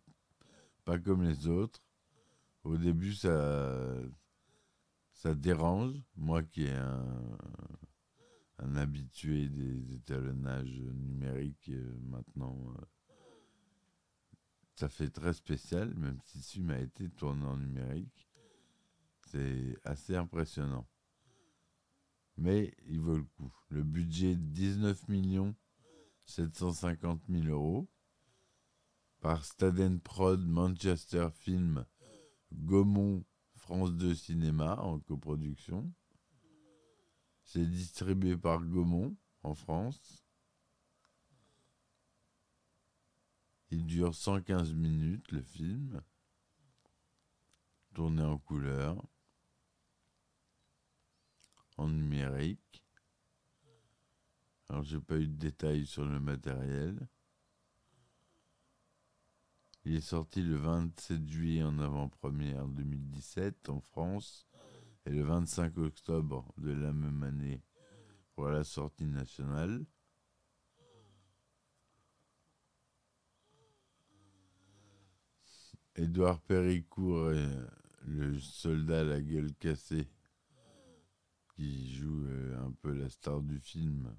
pas 0.86 0.98
comme 0.98 1.22
les 1.22 1.48
autres. 1.48 1.82
Au 2.64 2.78
début, 2.78 3.12
ça, 3.12 3.84
ça 5.12 5.34
dérange. 5.34 5.92
Moi 6.16 6.42
qui 6.44 6.62
ai 6.62 6.74
un, 6.74 7.28
habitué 8.74 9.50
des 9.50 9.96
étalonnages 9.96 10.80
numériques 10.80 11.68
euh, 11.68 11.98
maintenant. 12.04 12.56
Euh, 12.78 12.84
ça 14.76 14.88
fait 14.88 15.10
très 15.10 15.34
spécial, 15.34 15.94
même 15.94 16.18
si 16.24 16.40
film 16.40 16.70
a 16.70 16.78
été 16.78 17.10
tourné 17.10 17.44
en 17.44 17.58
numérique. 17.58 18.26
C'est 19.26 19.76
assez 19.84 20.16
impressionnant. 20.16 20.88
Mais 22.38 22.74
il 22.86 23.00
vaut 23.00 23.18
le 23.18 23.24
coup. 23.24 23.52
Le 23.68 23.82
budget 23.82 24.36
19 24.36 25.06
millions 25.08 25.54
750 26.26 27.22
000 27.28 27.46
euros 27.46 27.88
par 29.20 29.44
Staden 29.44 30.00
Prod, 30.00 30.40
Manchester 30.40 31.28
Film, 31.32 31.86
Gaumont, 32.52 33.24
France 33.54 33.92
2 33.94 34.14
Cinéma 34.14 34.76
en 34.80 35.00
coproduction. 35.00 35.92
C'est 37.44 37.66
distribué 37.66 38.36
par 38.36 38.62
Gaumont 38.62 39.16
en 39.42 39.54
France. 39.54 40.24
Il 43.70 43.86
dure 43.86 44.14
115 44.14 44.74
minutes 44.74 45.32
le 45.32 45.42
film, 45.42 46.00
tourné 47.94 48.22
en 48.22 48.38
couleur, 48.38 49.04
en 51.76 51.88
numérique. 51.88 52.85
Alors 54.68 54.82
j'ai 54.82 55.00
pas 55.00 55.16
eu 55.16 55.28
de 55.28 55.36
détails 55.36 55.86
sur 55.86 56.04
le 56.04 56.18
matériel. 56.18 57.08
Il 59.84 59.94
est 59.94 60.00
sorti 60.00 60.42
le 60.42 60.56
27 60.56 61.28
juillet 61.28 61.62
en 61.62 61.78
avant-première 61.78 62.66
2017 62.66 63.68
en 63.68 63.80
France 63.80 64.46
et 65.04 65.10
le 65.10 65.22
25 65.22 65.78
octobre 65.78 66.52
de 66.58 66.72
la 66.72 66.92
même 66.92 67.22
année 67.22 67.62
pour 68.34 68.48
la 68.48 68.64
sortie 68.64 69.06
nationale. 69.06 69.86
Édouard 75.94 76.40
Péricourt 76.40 77.30
le 78.06 78.38
soldat 78.38 79.00
à 79.00 79.04
la 79.04 79.20
gueule 79.20 79.54
cassée 79.54 80.08
qui 81.54 81.94
joue 81.94 82.26
euh, 82.26 82.66
un 82.66 82.72
peu 82.82 82.92
la 82.92 83.08
star 83.08 83.40
du 83.40 83.58
film. 83.58 84.14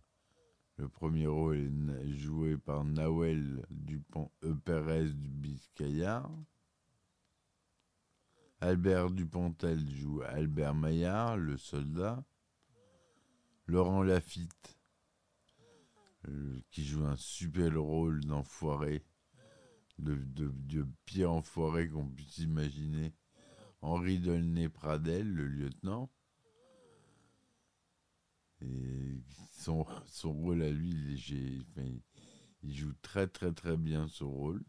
Le 0.78 0.88
premier 0.88 1.26
rôle 1.26 1.58
est 2.04 2.14
joué 2.14 2.56
par 2.56 2.86
Nawel 2.86 3.66
Dupont 3.72 4.30
e. 4.44 4.54
Pérez 4.54 5.10
du 5.10 5.28
Biscayard. 5.28 6.32
Albert 8.62 9.10
Dupontel 9.10 9.90
joue 9.90 10.22
Albert 10.22 10.76
Maillard, 10.76 11.38
le 11.38 11.58
soldat. 11.58 12.24
Laurent 13.66 14.04
Lafitte, 14.04 14.80
euh, 16.28 16.62
qui 16.70 16.86
joue 16.86 17.06
un 17.06 17.18
super 17.18 17.76
rôle 17.76 18.24
d'enfoiré, 18.24 19.04
de, 19.98 20.16
de, 20.16 20.88
pire 21.06 21.32
enfoiré 21.32 21.90
qu'on 21.90 22.08
puisse 22.08 22.38
imaginer. 22.38 23.14
Henri 23.82 24.20
Dolnay-Pradel, 24.20 25.28
le 25.28 25.48
lieutenant. 25.48 26.10
Son, 29.52 29.86
son 30.08 30.34
rôle 30.34 30.62
à 30.64 30.70
lui, 30.70 30.90
il, 30.90 32.02
il 32.64 32.76
joue 32.76 32.94
très 33.02 33.28
très 33.28 33.52
très 33.52 33.78
bien 33.78 34.08
ce 34.08 34.24
rôle. 34.24 34.64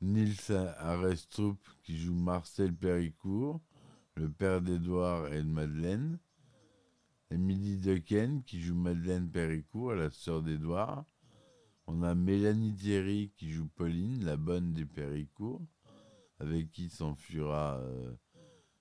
Nils 0.00 0.52
Arestrup 0.78 1.58
qui 1.82 1.96
joue 1.96 2.14
Marcel 2.14 2.74
Péricourt, 2.74 3.60
le 4.16 4.30
père 4.30 4.60
d'Edouard 4.60 5.32
et 5.32 5.42
de 5.42 5.48
Madeleine. 5.48 6.18
Émilie 7.30 7.78
Dequesne 7.78 8.42
qui 8.44 8.60
joue 8.60 8.74
Madeleine 8.74 9.30
Péricourt, 9.30 9.94
la 9.94 10.10
sœur 10.10 10.42
d'Edouard. 10.42 11.04
On 11.86 12.02
a 12.02 12.14
Mélanie 12.14 12.74
Thierry 12.74 13.32
qui 13.36 13.50
joue 13.50 13.66
Pauline, 13.68 14.24
la 14.24 14.36
bonne 14.36 14.72
des 14.72 14.84
Péricourt, 14.84 15.62
avec 16.38 16.70
qui 16.70 16.90
s'enfuira 16.90 17.78
euh, 17.78 18.14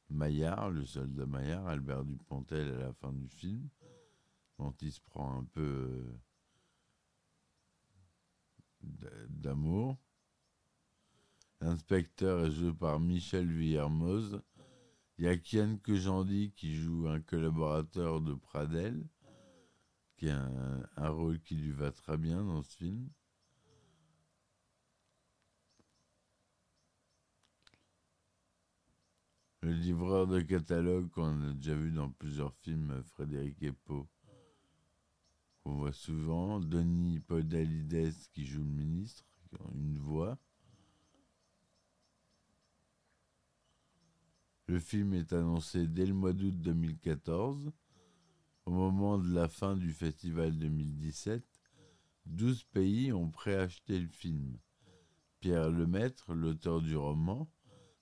Maillard, 0.10 0.72
le 0.72 0.86
soldat 0.86 1.26
Maillard, 1.26 1.68
Albert 1.68 2.06
Dupontel 2.06 2.70
à 2.74 2.78
la 2.78 2.94
fin 2.94 3.12
du 3.12 3.28
film, 3.28 3.70
dont 4.60 4.74
il 4.82 4.92
se 4.92 5.02
prend 5.02 5.40
un 5.40 5.46
peu 5.46 6.20
euh, 8.82 9.28
d'amour. 9.30 9.98
L'inspecteur 11.62 12.46
est 12.46 12.52
joué 12.52 12.74
par 12.74 13.00
Michel 13.00 13.50
Villermoz. 13.50 14.42
Il 15.18 15.26
y 15.26 15.28
a 15.28 15.38
Kian 15.38 15.78
Kejandi 15.78 16.52
qui 16.56 16.76
joue 16.76 17.08
un 17.08 17.22
collaborateur 17.22 18.20
de 18.20 18.34
Pradel, 18.34 19.08
qui 20.18 20.30
a 20.30 20.50
un, 20.98 21.10
rôle 21.10 21.40
qui 21.40 21.56
lui 21.56 21.72
va 21.72 21.92
très 21.92 22.18
bien 22.18 22.44
dans 22.44 22.64
ce 22.64 22.76
film. 22.76 23.10
Le 29.64 29.72
livreur 29.72 30.28
de 30.28 30.42
catalogue 30.42 31.10
qu'on 31.12 31.42
a 31.42 31.54
déjà 31.54 31.74
vu 31.74 31.90
dans 31.90 32.10
plusieurs 32.10 32.54
films, 32.54 33.02
Frédéric 33.14 33.64
Epo, 33.64 34.10
qu'on 35.64 35.76
voit 35.76 35.94
souvent. 35.94 36.60
Denis 36.60 37.22
Podalides 37.22 38.14
qui 38.34 38.46
joue 38.46 38.62
le 38.62 38.70
ministre, 38.70 39.24
une 39.74 39.98
voix. 40.00 40.38
Le 44.68 44.82
film 44.82 45.14
est 45.14 45.32
annoncé 45.32 45.88
dès 45.88 46.08
le 46.08 46.14
mois 46.14 46.34
d'août 46.34 46.60
2014. 46.60 47.72
Au 48.66 48.72
moment 48.72 49.18
de 49.18 49.34
la 49.34 49.48
fin 49.48 49.78
du 49.78 49.94
festival 49.94 50.58
2017, 50.58 51.42
12 52.26 52.66
pays 52.66 53.14
ont 53.14 53.30
préacheté 53.30 53.98
le 53.98 54.10
film. 54.10 54.58
Pierre 55.40 55.70
Lemaître, 55.70 56.34
l'auteur 56.34 56.82
du 56.82 56.98
roman, 56.98 57.50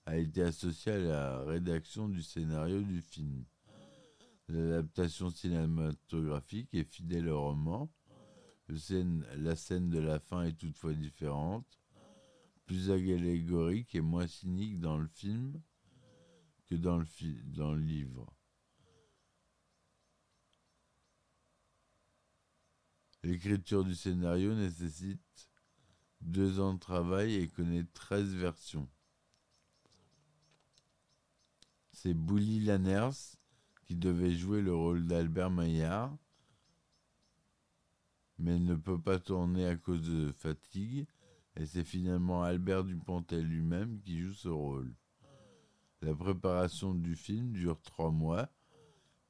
a 0.06 0.16
été 0.16 0.42
associé 0.42 0.92
à 0.92 0.98
la 0.98 1.44
rédaction 1.44 2.08
du 2.08 2.22
scénario 2.22 2.82
du 2.82 3.00
film. 3.00 3.44
L'adaptation 4.48 5.30
cinématographique 5.30 6.74
est 6.74 6.84
fidèle 6.84 7.28
au 7.28 7.40
roman. 7.40 7.90
la 8.68 9.56
scène 9.56 9.90
de 9.90 9.98
la 9.98 10.18
fin 10.18 10.44
est 10.44 10.58
toutefois 10.58 10.92
différente, 10.92 11.80
plus 12.66 12.90
allégorique 12.90 13.94
et 13.94 14.00
moins 14.00 14.26
cynique 14.26 14.80
dans 14.80 14.98
le 14.98 15.08
film 15.08 15.60
le, 16.72 17.52
dans 17.54 17.74
le 17.74 17.80
livre. 17.80 18.32
L'écriture 23.22 23.84
du 23.84 23.94
scénario 23.94 24.54
nécessite 24.54 25.48
deux 26.20 26.60
ans 26.60 26.74
de 26.74 26.78
travail 26.78 27.36
et 27.36 27.48
connaît 27.48 27.84
13 27.94 28.34
versions. 28.34 28.88
C'est 32.02 32.14
Bouli 32.14 32.58
Lanners 32.58 33.36
qui 33.84 33.94
devait 33.94 34.34
jouer 34.34 34.60
le 34.60 34.74
rôle 34.74 35.06
d'Albert 35.06 35.52
Maillard, 35.52 36.12
mais 38.38 38.58
ne 38.58 38.74
peut 38.74 39.00
pas 39.00 39.20
tourner 39.20 39.68
à 39.68 39.76
cause 39.76 40.02
de 40.02 40.32
fatigue, 40.32 41.06
et 41.54 41.64
c'est 41.64 41.84
finalement 41.84 42.42
Albert 42.42 42.82
Dupontel 42.82 43.46
lui-même 43.46 44.00
qui 44.00 44.18
joue 44.18 44.34
ce 44.34 44.48
rôle. 44.48 44.92
La 46.00 46.12
préparation 46.12 46.92
du 46.92 47.14
film 47.14 47.52
dure 47.52 47.80
trois 47.82 48.10
mois, 48.10 48.48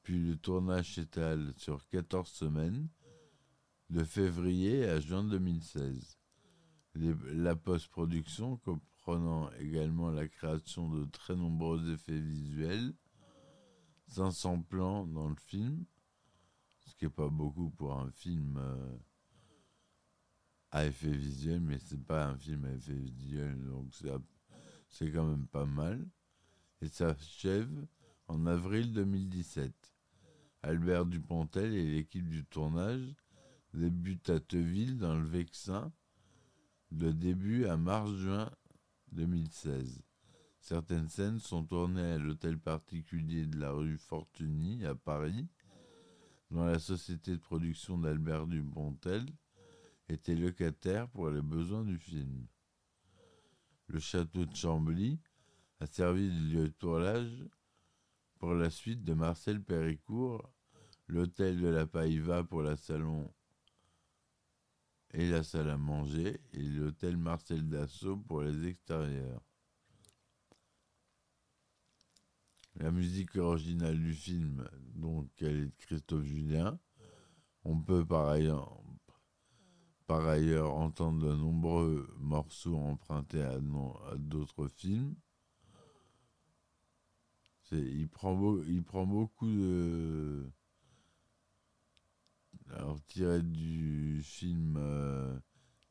puis 0.01 0.17
le 0.17 0.35
tournage 0.35 0.95
s'étale 0.95 1.53
sur 1.57 1.87
14 1.89 2.27
semaines, 2.27 2.89
de 3.91 4.03
février 4.03 4.89
à 4.89 4.99
juin 4.99 5.23
2016. 5.23 6.17
la 6.95 7.55
post-production, 7.55 8.59
comprenant 9.03 9.51
également 9.59 10.11
la 10.11 10.27
création 10.27 10.87
de 10.87 11.05
très 11.05 11.35
nombreux 11.35 11.91
effets 11.91 12.19
visuels, 12.19 12.93
500 14.07 14.61
plans 14.61 15.05
dans 15.05 15.27
le 15.27 15.35
film, 15.35 15.83
ce 16.85 16.95
qui 16.95 17.05
n'est 17.05 17.11
pas 17.11 17.27
beaucoup 17.27 17.69
pour 17.71 17.99
un 17.99 18.09
film 18.11 18.55
euh, 18.57 18.97
à 20.71 20.85
effet 20.85 21.11
visuel, 21.11 21.59
mais 21.59 21.79
c'est 21.79 22.01
pas 22.01 22.27
un 22.27 22.37
film 22.37 22.63
à 22.63 22.71
effet 22.71 22.93
visuel, 22.93 23.61
donc 23.65 23.93
c'est 24.89 25.11
quand 25.11 25.25
même 25.25 25.47
pas 25.47 25.65
mal 25.65 26.05
et 26.81 26.87
s'achève 26.87 27.85
en 28.27 28.45
avril 28.45 28.93
2017. 28.93 29.73
Albert 30.61 31.05
Dupontel 31.05 31.73
et 31.73 31.91
l'équipe 31.91 32.29
du 32.29 32.45
tournage 32.45 33.15
débutent 33.73 34.29
à 34.29 34.39
Teville 34.39 34.97
dans 34.97 35.15
le 35.15 35.25
Vexin 35.25 35.91
de 36.91 37.11
début 37.11 37.65
à 37.65 37.75
mars-juin 37.75 38.49
2016. 39.13 40.01
Certaines 40.59 41.09
scènes 41.09 41.39
sont 41.39 41.63
tournées 41.63 42.13
à 42.13 42.17
l'hôtel 42.17 42.57
particulier 42.57 43.45
de 43.45 43.59
la 43.59 43.71
rue 43.71 43.97
Fortuny 43.97 44.85
à 44.85 44.95
Paris, 44.95 45.47
dont 46.51 46.65
la 46.65 46.79
société 46.79 47.31
de 47.31 47.37
production 47.37 47.97
d'Albert 47.97 48.47
Dupontel 48.47 49.25
était 50.09 50.35
locataire 50.35 51.07
pour 51.09 51.29
les 51.29 51.41
besoins 51.41 51.83
du 51.83 51.97
film. 51.97 52.47
Le 53.87 53.99
château 53.99 54.45
de 54.45 54.55
Chambly 54.55 55.19
a 55.79 55.85
servi 55.85 56.29
de 56.29 56.53
lieu 56.53 56.67
de 56.69 56.73
tournage 56.73 57.45
pour 58.39 58.53
la 58.53 58.69
suite 58.69 59.03
de 59.03 59.13
Marcel 59.13 59.61
Péricourt, 59.61 60.49
l'hôtel 61.07 61.59
de 61.59 61.67
la 61.67 61.85
Païva 61.85 62.43
pour 62.43 62.61
la 62.61 62.77
salon 62.77 63.31
et 65.13 65.29
la 65.29 65.43
salle 65.43 65.69
à 65.69 65.77
manger, 65.77 66.41
et 66.53 66.61
l'hôtel 66.61 67.17
Marcel 67.17 67.69
Dassault 67.69 68.17
pour 68.17 68.41
les 68.41 68.67
extérieurs. 68.67 69.41
La 72.77 72.89
musique 72.89 73.35
originale 73.35 73.99
du 73.99 74.13
film, 74.13 74.67
donc 74.95 75.29
elle 75.41 75.57
est 75.57 75.65
de 75.65 75.75
Christophe 75.77 76.23
Julien. 76.23 76.79
On 77.63 77.79
peut 77.79 78.03
par 78.05 78.29
ailleurs, 78.29 78.79
entendre 80.73 81.27
de 81.27 81.33
nombreux 81.35 82.11
morceaux 82.17 82.75
empruntés 82.75 83.43
à 83.43 83.59
d'autres 84.17 84.67
films. 84.67 85.15
Il 87.71 88.09
prend 88.09 88.35
beaucoup 89.05 89.47
de. 89.47 90.51
Alors, 92.75 92.99
tiré 93.05 93.41
du 93.41 94.21
film 94.23 94.77
euh, 94.77 95.39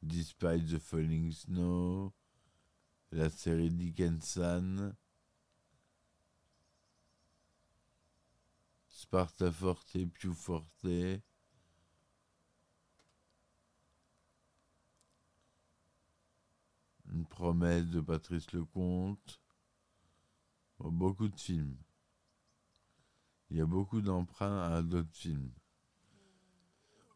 Despite 0.03 0.67
the 0.67 0.79
Falling 0.79 1.31
Snow, 1.31 2.13
la 3.13 3.31
série 3.31 3.71
Dickinson, 3.71 4.93
Sparta 8.89 9.53
Forte, 9.53 10.07
Più 10.07 10.35
Forte. 10.35 11.23
Une 17.13 17.27
promesse 17.29 17.87
de 17.87 18.01
Patrice 18.01 18.51
Lecomte. 18.53 19.41
Beaucoup 20.81 21.29
de 21.29 21.39
films. 21.39 21.77
Il 23.51 23.59
y 23.59 23.61
a 23.61 23.67
beaucoup 23.67 24.01
d'emprunts 24.01 24.63
à 24.73 24.83
d'autres 24.83 25.15
films. 25.15 25.53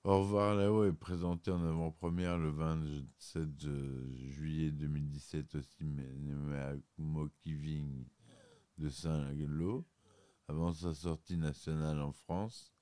Au 0.06 0.20
revoir 0.20 0.54
là-haut 0.54 0.84
est 0.84 0.92
présenté 0.92 1.50
en 1.50 1.64
avant-première 1.66 2.38
le 2.38 2.50
27 2.50 3.60
ju- 3.60 4.30
juillet 4.30 4.70
2017 4.70 5.56
au 5.56 5.62
cinéma 5.62 6.74
Mokiving 6.96 8.06
de 8.78 8.88
Saint-Lô, 8.88 9.84
avant 10.46 10.72
sa 10.72 10.94
sortie 10.94 11.36
nationale 11.36 12.00
en 12.00 12.12
France 12.12 12.72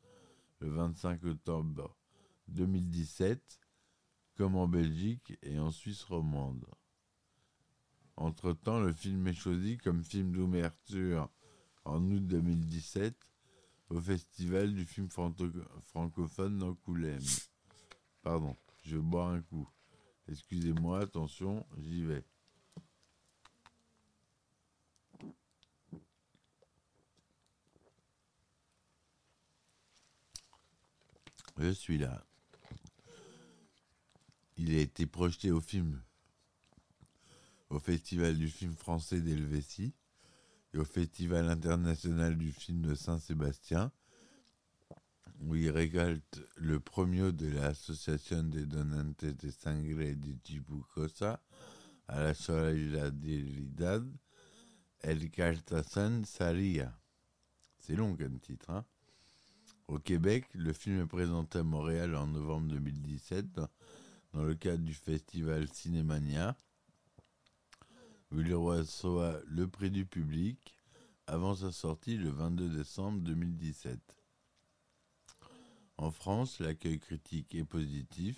le 0.61 0.69
25 0.69 1.25
octobre 1.25 1.97
2017, 2.49 3.59
comme 4.37 4.57
en 4.57 4.69
Belgique 4.69 5.39
et 5.43 5.59
en 5.59 5.71
Suisse 5.71 6.03
romande. 6.05 6.67
Entre-temps, 8.19 8.81
le 8.81 8.93
film 8.93 9.27
est 9.29 9.33
choisi 9.33 9.79
comme 9.79 10.05
film 10.05 10.31
d'ouverture 10.31 11.31
en 11.87 12.03
août 12.03 12.27
2017 12.27 13.17
au 13.95 14.01
Festival 14.01 14.75
du 14.75 14.85
film 14.85 15.09
franco- 15.09 15.49
francophone 15.83 16.59
d'Angoulême. 16.59 17.23
Pardon, 18.23 18.57
je 18.83 18.97
vais 18.97 19.03
boire 19.03 19.29
un 19.29 19.41
coup. 19.41 19.69
Excusez-moi, 20.29 21.01
attention, 21.01 21.65
j'y 21.79 22.03
vais. 22.03 22.25
Je 31.57 31.71
suis 31.71 31.99
là. 31.99 32.27
Il 34.57 34.75
a 34.75 34.81
été 34.81 35.07
projeté 35.07 35.53
au 35.53 35.61
film 35.61 36.03
au 37.71 37.79
Festival 37.79 38.37
du 38.37 38.49
film 38.49 38.75
français 38.75 39.21
d'Helvétie 39.21 39.95
et 40.75 40.79
au 40.79 40.85
Festival 40.85 41.49
international 41.49 42.37
du 42.37 42.51
film 42.51 42.83
de 42.83 42.95
Saint-Sébastien, 42.95 43.93
où 45.41 45.55
il 45.55 45.71
récolte 45.71 46.43
le 46.57 46.81
premier 46.81 47.31
de 47.31 47.49
l'Association 47.49 48.43
de 48.43 48.65
Donantes 48.65 49.25
de 49.25 49.51
Sangre 49.51 50.15
de 50.15 50.35
Chibucosa 50.45 51.41
à 52.09 52.21
la 52.21 52.35
solidaridad, 52.35 54.05
El 55.01 55.31
Cartasan 55.31 56.25
Saria. 56.25 56.93
C'est 57.79 57.95
long 57.95 58.17
comme 58.17 58.41
titre, 58.41 58.71
hein 58.71 58.85
Au 59.87 59.99
Québec, 59.99 60.47
le 60.55 60.73
film 60.73 61.03
est 61.03 61.07
présenté 61.07 61.61
à 61.61 61.63
Montréal 61.63 62.17
en 62.17 62.27
novembre 62.27 62.69
2017 62.69 63.53
dans, 63.53 63.69
dans 64.33 64.45
le 64.45 64.55
cadre 64.55 64.83
du 64.83 64.95
festival 64.95 65.69
Cinémania 65.69 66.57
il 68.37 68.55
reçoit 68.55 69.41
le 69.47 69.69
prix 69.69 69.91
du 69.91 70.07
public 70.07 70.77
avant 71.27 71.55
sa 71.55 71.71
sortie 71.71 72.17
le 72.17 72.31
22 72.31 72.69
décembre 72.69 73.21
2017. 73.21 73.99
En 75.99 76.11
France, 76.11 76.59
l'accueil 76.59 76.99
critique 76.99 77.55
est 77.55 77.65
positif. 77.65 78.37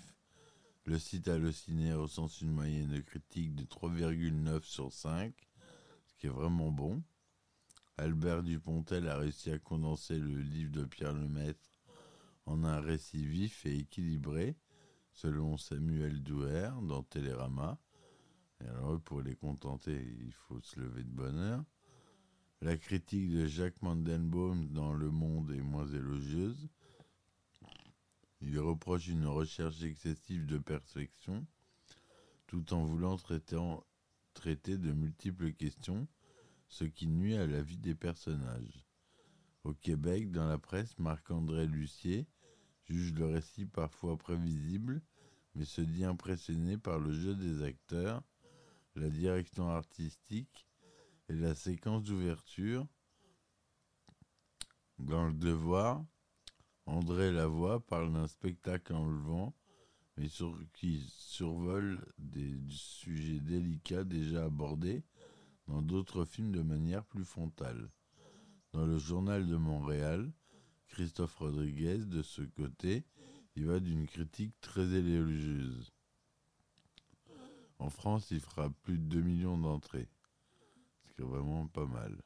Le 0.85 0.99
site 0.99 1.27
Allociné 1.27 1.93
recense 1.93 2.41
une 2.41 2.51
moyenne 2.51 2.89
de 2.89 2.99
critique 2.99 3.55
de 3.55 3.63
3,9 3.63 4.63
sur 4.63 4.93
5, 4.93 5.33
ce 6.05 6.15
qui 6.15 6.27
est 6.27 6.29
vraiment 6.29 6.71
bon. 6.71 7.01
Albert 7.97 8.43
Dupontel 8.43 9.07
a 9.07 9.17
réussi 9.17 9.49
à 9.51 9.57
condenser 9.57 10.19
le 10.19 10.39
livre 10.39 10.71
de 10.71 10.85
Pierre 10.85 11.13
Lemaître 11.13 11.81
en 12.45 12.63
un 12.63 12.79
récit 12.79 13.25
vif 13.25 13.65
et 13.65 13.75
équilibré, 13.75 14.55
selon 15.11 15.57
Samuel 15.57 16.21
Douer 16.21 16.69
dans 16.83 17.01
Télérama. 17.01 17.79
Alors, 18.59 18.99
pour 19.01 19.21
les 19.21 19.35
contenter, 19.35 20.15
il 20.19 20.33
faut 20.33 20.59
se 20.61 20.79
lever 20.79 21.03
de 21.03 21.09
bonne 21.09 21.37
heure. 21.37 21.63
La 22.61 22.75
critique 22.75 23.29
de 23.29 23.45
Jacques 23.45 23.81
Mandelbaum 23.81 24.69
dans 24.69 24.93
Le 24.93 25.11
Monde 25.11 25.51
est 25.51 25.61
moins 25.61 25.87
élogieuse. 25.87 26.67
Il 28.41 28.59
reproche 28.59 29.07
une 29.07 29.27
recherche 29.27 29.83
excessive 29.83 30.45
de 30.45 30.57
perfection, 30.57 31.45
tout 32.47 32.73
en 32.73 32.83
voulant 32.83 33.17
traiter 33.17 34.77
de 34.77 34.91
multiples 34.91 35.53
questions, 35.53 36.07
ce 36.67 36.83
qui 36.83 37.07
nuit 37.07 37.35
à 37.35 37.45
la 37.45 37.61
vie 37.61 37.77
des 37.77 37.95
personnages. 37.95 38.85
Au 39.63 39.73
Québec, 39.73 40.31
dans 40.31 40.47
la 40.47 40.57
presse, 40.57 40.97
Marc-André 40.97 41.67
Lucier 41.67 42.27
juge 42.85 43.13
le 43.13 43.25
récit 43.25 43.65
parfois 43.65 44.17
prévisible, 44.17 45.01
mais 45.55 45.65
se 45.65 45.81
dit 45.81 46.05
impressionné 46.05 46.77
par 46.77 46.99
le 46.99 47.11
jeu 47.11 47.35
des 47.35 47.63
acteurs, 47.63 48.23
la 48.97 49.09
direction 49.09 49.69
artistique 49.69 50.67
et 51.29 51.33
la 51.33 51.55
séquence 51.55 52.03
d'ouverture. 52.03 52.87
Dans 54.97 55.27
le 55.27 55.33
devoir, 55.33 56.03
André 56.85 57.31
Lavoie 57.31 57.79
parle 57.85 58.11
d'un 58.13 58.27
spectacle 58.27 58.93
enlevant, 58.93 59.53
mais 60.15 60.27
sur, 60.27 60.57
qui 60.73 61.05
survole 61.09 62.03
des 62.17 62.57
sujets 62.69 63.39
délicats 63.39 64.03
déjà 64.03 64.45
abordés 64.45 65.03
dans 65.67 65.81
d'autres 65.81 66.25
films 66.25 66.51
de 66.51 66.61
manière 66.61 67.05
plus 67.05 67.25
frontale. 67.25 67.89
Dans 68.73 68.85
le 68.85 68.97
journal 68.97 69.47
de 69.47 69.57
Montréal, 69.57 70.31
Christophe 70.87 71.35
Rodriguez, 71.35 71.99
de 71.99 72.23
ce 72.23 72.41
côté, 72.41 73.03
il 73.55 73.65
va 73.65 73.79
d'une 73.79 74.07
critique 74.07 74.59
très 74.61 74.87
élogieuse. 74.93 75.91
En 77.79 77.89
France, 77.89 78.29
il 78.29 78.39
fera 78.39 78.69
plus 78.69 78.99
de 78.99 79.03
2 79.05 79.21
millions 79.21 79.57
d'entrées, 79.57 80.07
ce 81.07 81.13
qui 81.13 81.21
est 81.21 81.25
vraiment 81.25 81.67
pas 81.67 81.85
mal. 81.85 82.17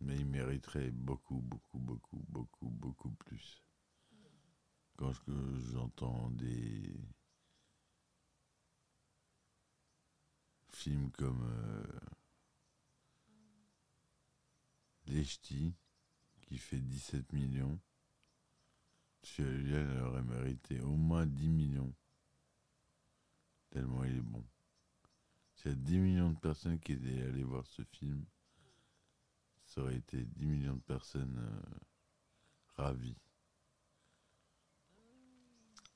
Mais 0.00 0.14
il 0.20 0.26
mériterait 0.26 0.92
beaucoup, 0.92 1.40
beaucoup, 1.40 1.78
beaucoup, 1.80 2.24
beaucoup, 2.28 2.68
beaucoup 2.68 3.10
plus. 3.10 3.64
Quand 4.96 5.12
je- 5.12 5.70
j'entends 5.72 6.30
des 6.32 6.96
films 10.72 11.10
comme 11.12 11.40
euh, 11.42 11.82
Les 15.06 15.24
Ch'tis, 15.24 15.72
qui 16.42 16.58
fait 16.58 16.80
17 16.80 17.32
millions, 17.32 17.78
celui-là 19.24 19.80
il 19.80 20.00
aurait 20.02 20.22
mérité 20.22 20.80
au 20.80 20.94
moins 20.94 21.26
10 21.26 21.48
millions. 21.48 21.92
Tellement 23.74 24.04
il 24.04 24.18
est 24.18 24.20
bon. 24.22 24.44
S'il 25.56 25.72
y 25.72 25.74
a 25.74 25.76
10 25.76 25.98
millions 25.98 26.30
de 26.30 26.38
personnes 26.38 26.78
qui 26.78 26.92
étaient 26.92 27.22
allées 27.22 27.42
voir 27.42 27.66
ce 27.66 27.82
film, 27.82 28.24
ça 29.64 29.80
aurait 29.80 29.96
été 29.96 30.24
10 30.24 30.46
millions 30.46 30.76
de 30.76 30.80
personnes 30.82 31.36
euh, 31.40 31.78
ravies. 32.76 33.18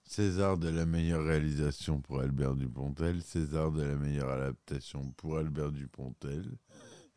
César 0.02 0.58
de 0.58 0.68
la 0.70 0.86
meilleure 0.86 1.22
réalisation 1.24 2.00
pour 2.00 2.18
Albert 2.20 2.56
Dupontel, 2.56 3.22
César 3.22 3.70
de 3.70 3.82
la 3.82 3.94
meilleure 3.94 4.30
adaptation 4.30 5.12
pour 5.12 5.38
Albert 5.38 5.70
Dupontel 5.70 6.58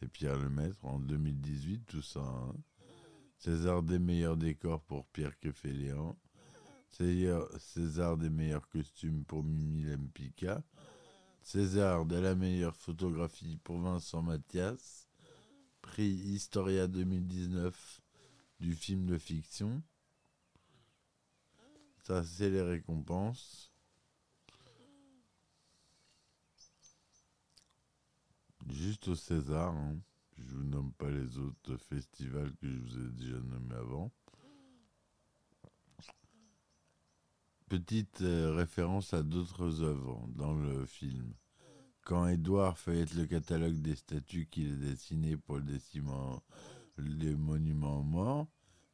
et 0.04 0.08
Pierre 0.08 0.38
Lemaître 0.38 0.86
en 0.86 1.00
2018, 1.00 1.88
tout 1.88 2.04
ça. 2.04 2.20
hein. 2.20 2.54
César 3.40 3.82
des 3.82 3.98
meilleurs 3.98 4.38
décors 4.38 4.84
pour 4.84 5.08
Pierre 5.08 5.40
Keffeléan, 5.40 6.16
César, 6.92 8.18
des 8.18 8.30
meilleurs 8.30 8.68
costumes 8.68 9.24
pour 9.26 9.44
Mimi 9.44 9.84
Lempicka, 9.84 10.62
César 11.42 12.06
de 12.06 12.18
la 12.18 12.36
meilleure 12.36 12.76
photographie 12.76 13.58
pour 13.64 13.80
Vincent 13.80 14.22
Mathias, 14.22 15.08
prix 15.82 16.12
Historia 16.12 16.88
2019 16.88 18.02
du 18.60 18.76
film 18.76 19.06
de 19.06 19.18
fiction. 19.18 19.82
Ça, 22.04 22.24
c'est 22.24 22.50
les 22.50 22.62
récompenses. 22.62 23.72
Juste 28.70 29.08
au 29.08 29.16
César, 29.16 29.74
hein. 29.76 29.98
je 30.38 30.44
vous 30.44 30.64
nomme 30.64 30.94
pas 30.94 31.10
les 31.10 31.38
autres 31.38 31.78
festivals 31.78 32.54
que 32.58 32.68
je 32.70 32.78
vous 32.78 33.00
ai 33.00 33.10
déjà 33.12 33.40
nommés 33.40 33.76
avant. 33.76 34.12
Petite 37.72 38.20
euh, 38.20 38.54
référence 38.54 39.14
à 39.14 39.24
d'autres 39.24 39.82
œuvres 39.82 40.28
dans 40.36 40.54
le 40.54 40.86
film. 40.86 41.34
Quand 42.02 42.28
Edouard 42.28 42.78
feuillette 42.78 43.14
le 43.14 43.26
catalogue 43.26 43.82
des 43.82 43.96
statues 43.96 44.50
qu'il 44.52 44.74
a 44.74 44.76
dessinées 44.76 45.38
pour 45.38 45.56
le, 45.56 45.62
déciment, 45.62 46.42
le 46.98 47.34
monument 47.38 48.00
aux 48.00 48.04
morts, 48.04 48.48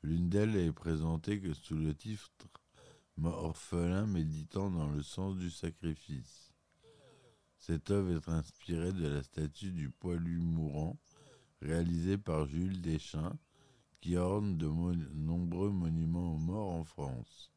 l'une 0.04 0.30
d'elles 0.30 0.56
est 0.56 0.72
présentée 0.72 1.40
que 1.40 1.56
sous 1.56 1.76
le 1.76 1.96
titre 1.96 2.30
Orphelin 3.24 4.06
méditant 4.06 4.70
dans 4.70 4.92
le 4.92 5.02
sens 5.02 5.38
du 5.38 5.50
sacrifice. 5.50 6.54
Cette 7.58 7.90
œuvre 7.90 8.12
est 8.12 8.30
inspirée 8.30 8.94
de 8.94 9.08
la 9.08 9.24
statue 9.24 9.72
du 9.72 9.90
poilu 9.90 10.38
mourant 10.38 11.00
réalisée 11.64 12.20
par 12.20 12.46
Jules 12.46 12.80
Deschamps 12.80 13.40
qui 14.02 14.18
orne 14.18 14.56
de 14.56 14.68
nombreux 14.68 15.72
monuments 15.72 16.36
aux 16.36 16.38
morts 16.38 16.74
en 16.74 16.84
France. 16.84 17.57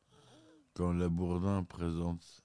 Quand 0.75 0.93
Labourdin 0.93 1.65
présente 1.65 2.43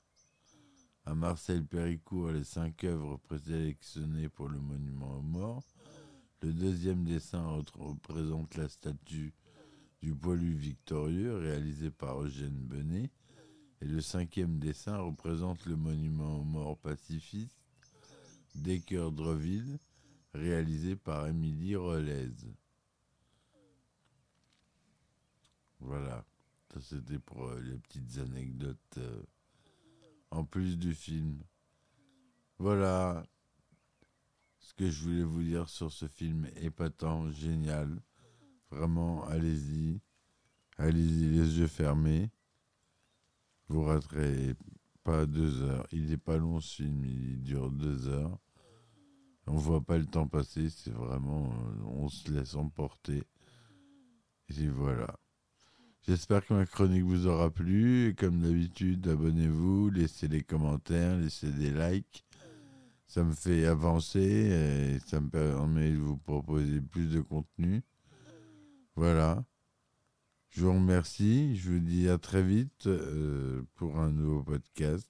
à 1.05 1.13
Marcel 1.13 1.63
Péricourt 1.63 2.31
les 2.31 2.43
cinq 2.43 2.83
œuvres 2.83 3.17
présélectionnées 3.17 4.29
pour 4.29 4.49
le 4.49 4.59
monument 4.59 5.19
aux 5.19 5.21
morts. 5.21 5.63
Le 6.41 6.51
deuxième 6.51 7.03
dessin 7.03 7.45
représente 7.75 8.55
la 8.55 8.67
statue 8.67 9.33
du 10.01 10.15
poilu 10.15 10.53
victorieux 10.53 11.37
réalisé 11.37 11.91
par 11.91 12.21
Eugène 12.21 12.57
Benet. 12.57 13.11
Et 13.81 13.85
le 13.85 14.01
cinquième 14.01 14.57
dessin 14.57 14.97
représente 14.97 15.65
le 15.65 15.75
monument 15.75 16.39
aux 16.39 16.43
morts 16.43 16.77
pacifiste 16.77 17.59
d'Ecker-Dreville 18.55 19.77
réalisé 20.33 20.95
par 20.95 21.27
Émilie 21.27 21.75
Relaise. 21.75 22.51
Voilà, 25.79 26.25
ça 26.75 26.97
c'était 26.97 27.19
pour 27.19 27.47
euh, 27.47 27.59
les 27.61 27.77
petites 27.77 28.17
anecdotes. 28.17 28.97
Euh, 28.97 29.23
en 30.31 30.43
plus 30.43 30.77
du 30.77 30.93
film. 30.93 31.41
Voilà 32.57 33.25
ce 34.59 34.73
que 34.73 34.89
je 34.89 35.03
voulais 35.03 35.23
vous 35.23 35.43
dire 35.43 35.69
sur 35.69 35.91
ce 35.91 36.07
film 36.07 36.47
épatant, 36.57 37.29
génial. 37.31 38.01
Vraiment, 38.69 39.25
allez-y. 39.25 40.01
Allez-y 40.77 41.29
les 41.29 41.59
yeux 41.59 41.67
fermés. 41.67 42.29
Vous 43.69 43.83
raterez 43.83 44.55
pas 45.03 45.25
deux 45.25 45.61
heures. 45.61 45.87
Il 45.91 46.07
n'est 46.07 46.17
pas 46.17 46.37
long 46.37 46.59
ce 46.59 46.83
film, 46.83 47.05
il 47.05 47.41
dure 47.41 47.71
deux 47.71 48.07
heures. 48.07 48.37
On 49.47 49.55
voit 49.55 49.81
pas 49.81 49.97
le 49.97 50.05
temps 50.05 50.27
passer, 50.27 50.69
c'est 50.69 50.91
vraiment, 50.91 51.53
on 51.85 52.09
se 52.09 52.31
laisse 52.31 52.55
emporter. 52.55 53.23
Et 54.49 54.67
voilà. 54.67 55.17
J'espère 56.07 56.45
que 56.45 56.53
ma 56.53 56.67
chronique 56.67 57.03
vous 57.03 57.25
aura 57.25 57.49
plu. 57.49 58.09
Et 58.09 58.13
comme 58.13 58.41
d'habitude, 58.41 59.07
abonnez-vous, 59.07 59.89
laissez 59.89 60.27
des 60.27 60.41
commentaires, 60.41 61.17
laissez 61.17 61.51
des 61.51 61.71
likes. 61.71 62.23
Ça 63.07 63.23
me 63.23 63.33
fait 63.33 63.65
avancer 63.65 64.19
et 64.19 64.99
ça 65.07 65.19
me 65.19 65.29
permet 65.29 65.91
de 65.91 65.97
vous 65.97 66.17
proposer 66.17 66.81
plus 66.81 67.07
de 67.07 67.21
contenu. 67.21 67.81
Voilà. 68.95 69.43
Je 70.49 70.63
vous 70.63 70.73
remercie. 70.73 71.55
Je 71.57 71.71
vous 71.71 71.79
dis 71.79 72.07
à 72.07 72.17
très 72.17 72.43
vite 72.43 72.87
euh, 72.87 73.63
pour 73.75 73.99
un 73.99 74.11
nouveau 74.11 74.43
podcast. 74.43 75.09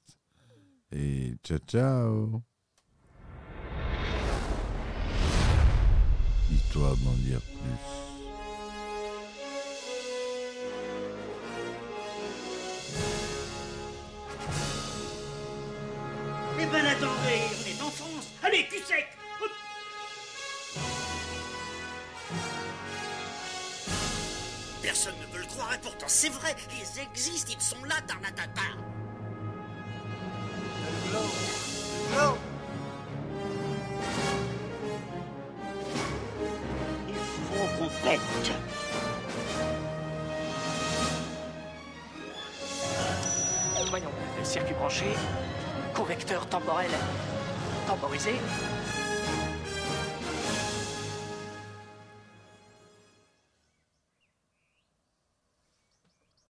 Et 0.91 1.35
ciao, 1.43 1.59
ciao. 1.67 2.41
Histoire 6.51 6.95
d'en 6.97 7.13
dire 7.23 7.41
plus. 7.41 8.04
Sec 18.85 19.07
Hop. 19.41 19.51
Personne 24.81 25.15
ne 25.19 25.33
veut 25.33 25.39
le 25.41 25.47
croire 25.47 25.73
et 25.73 25.79
pourtant 25.79 26.05
c'est 26.07 26.29
vrai, 26.29 26.55
ils 26.71 27.01
existent, 27.01 27.51
ils 27.55 27.61
sont 27.61 27.83
là, 27.85 27.95
Tarnatata. 28.05 28.61
Il 37.07 37.15
faut 37.15 37.67
qu'on 37.77 37.89
pète. 38.07 38.21
Voyons, 43.89 44.09
le 44.37 44.45
circuit 44.45 44.73
branché, 44.73 45.05
convecteur 45.93 46.47
temporel 46.47 46.91
Oh, 48.07 48.13
is 48.13 48.27
it? 48.27 49.54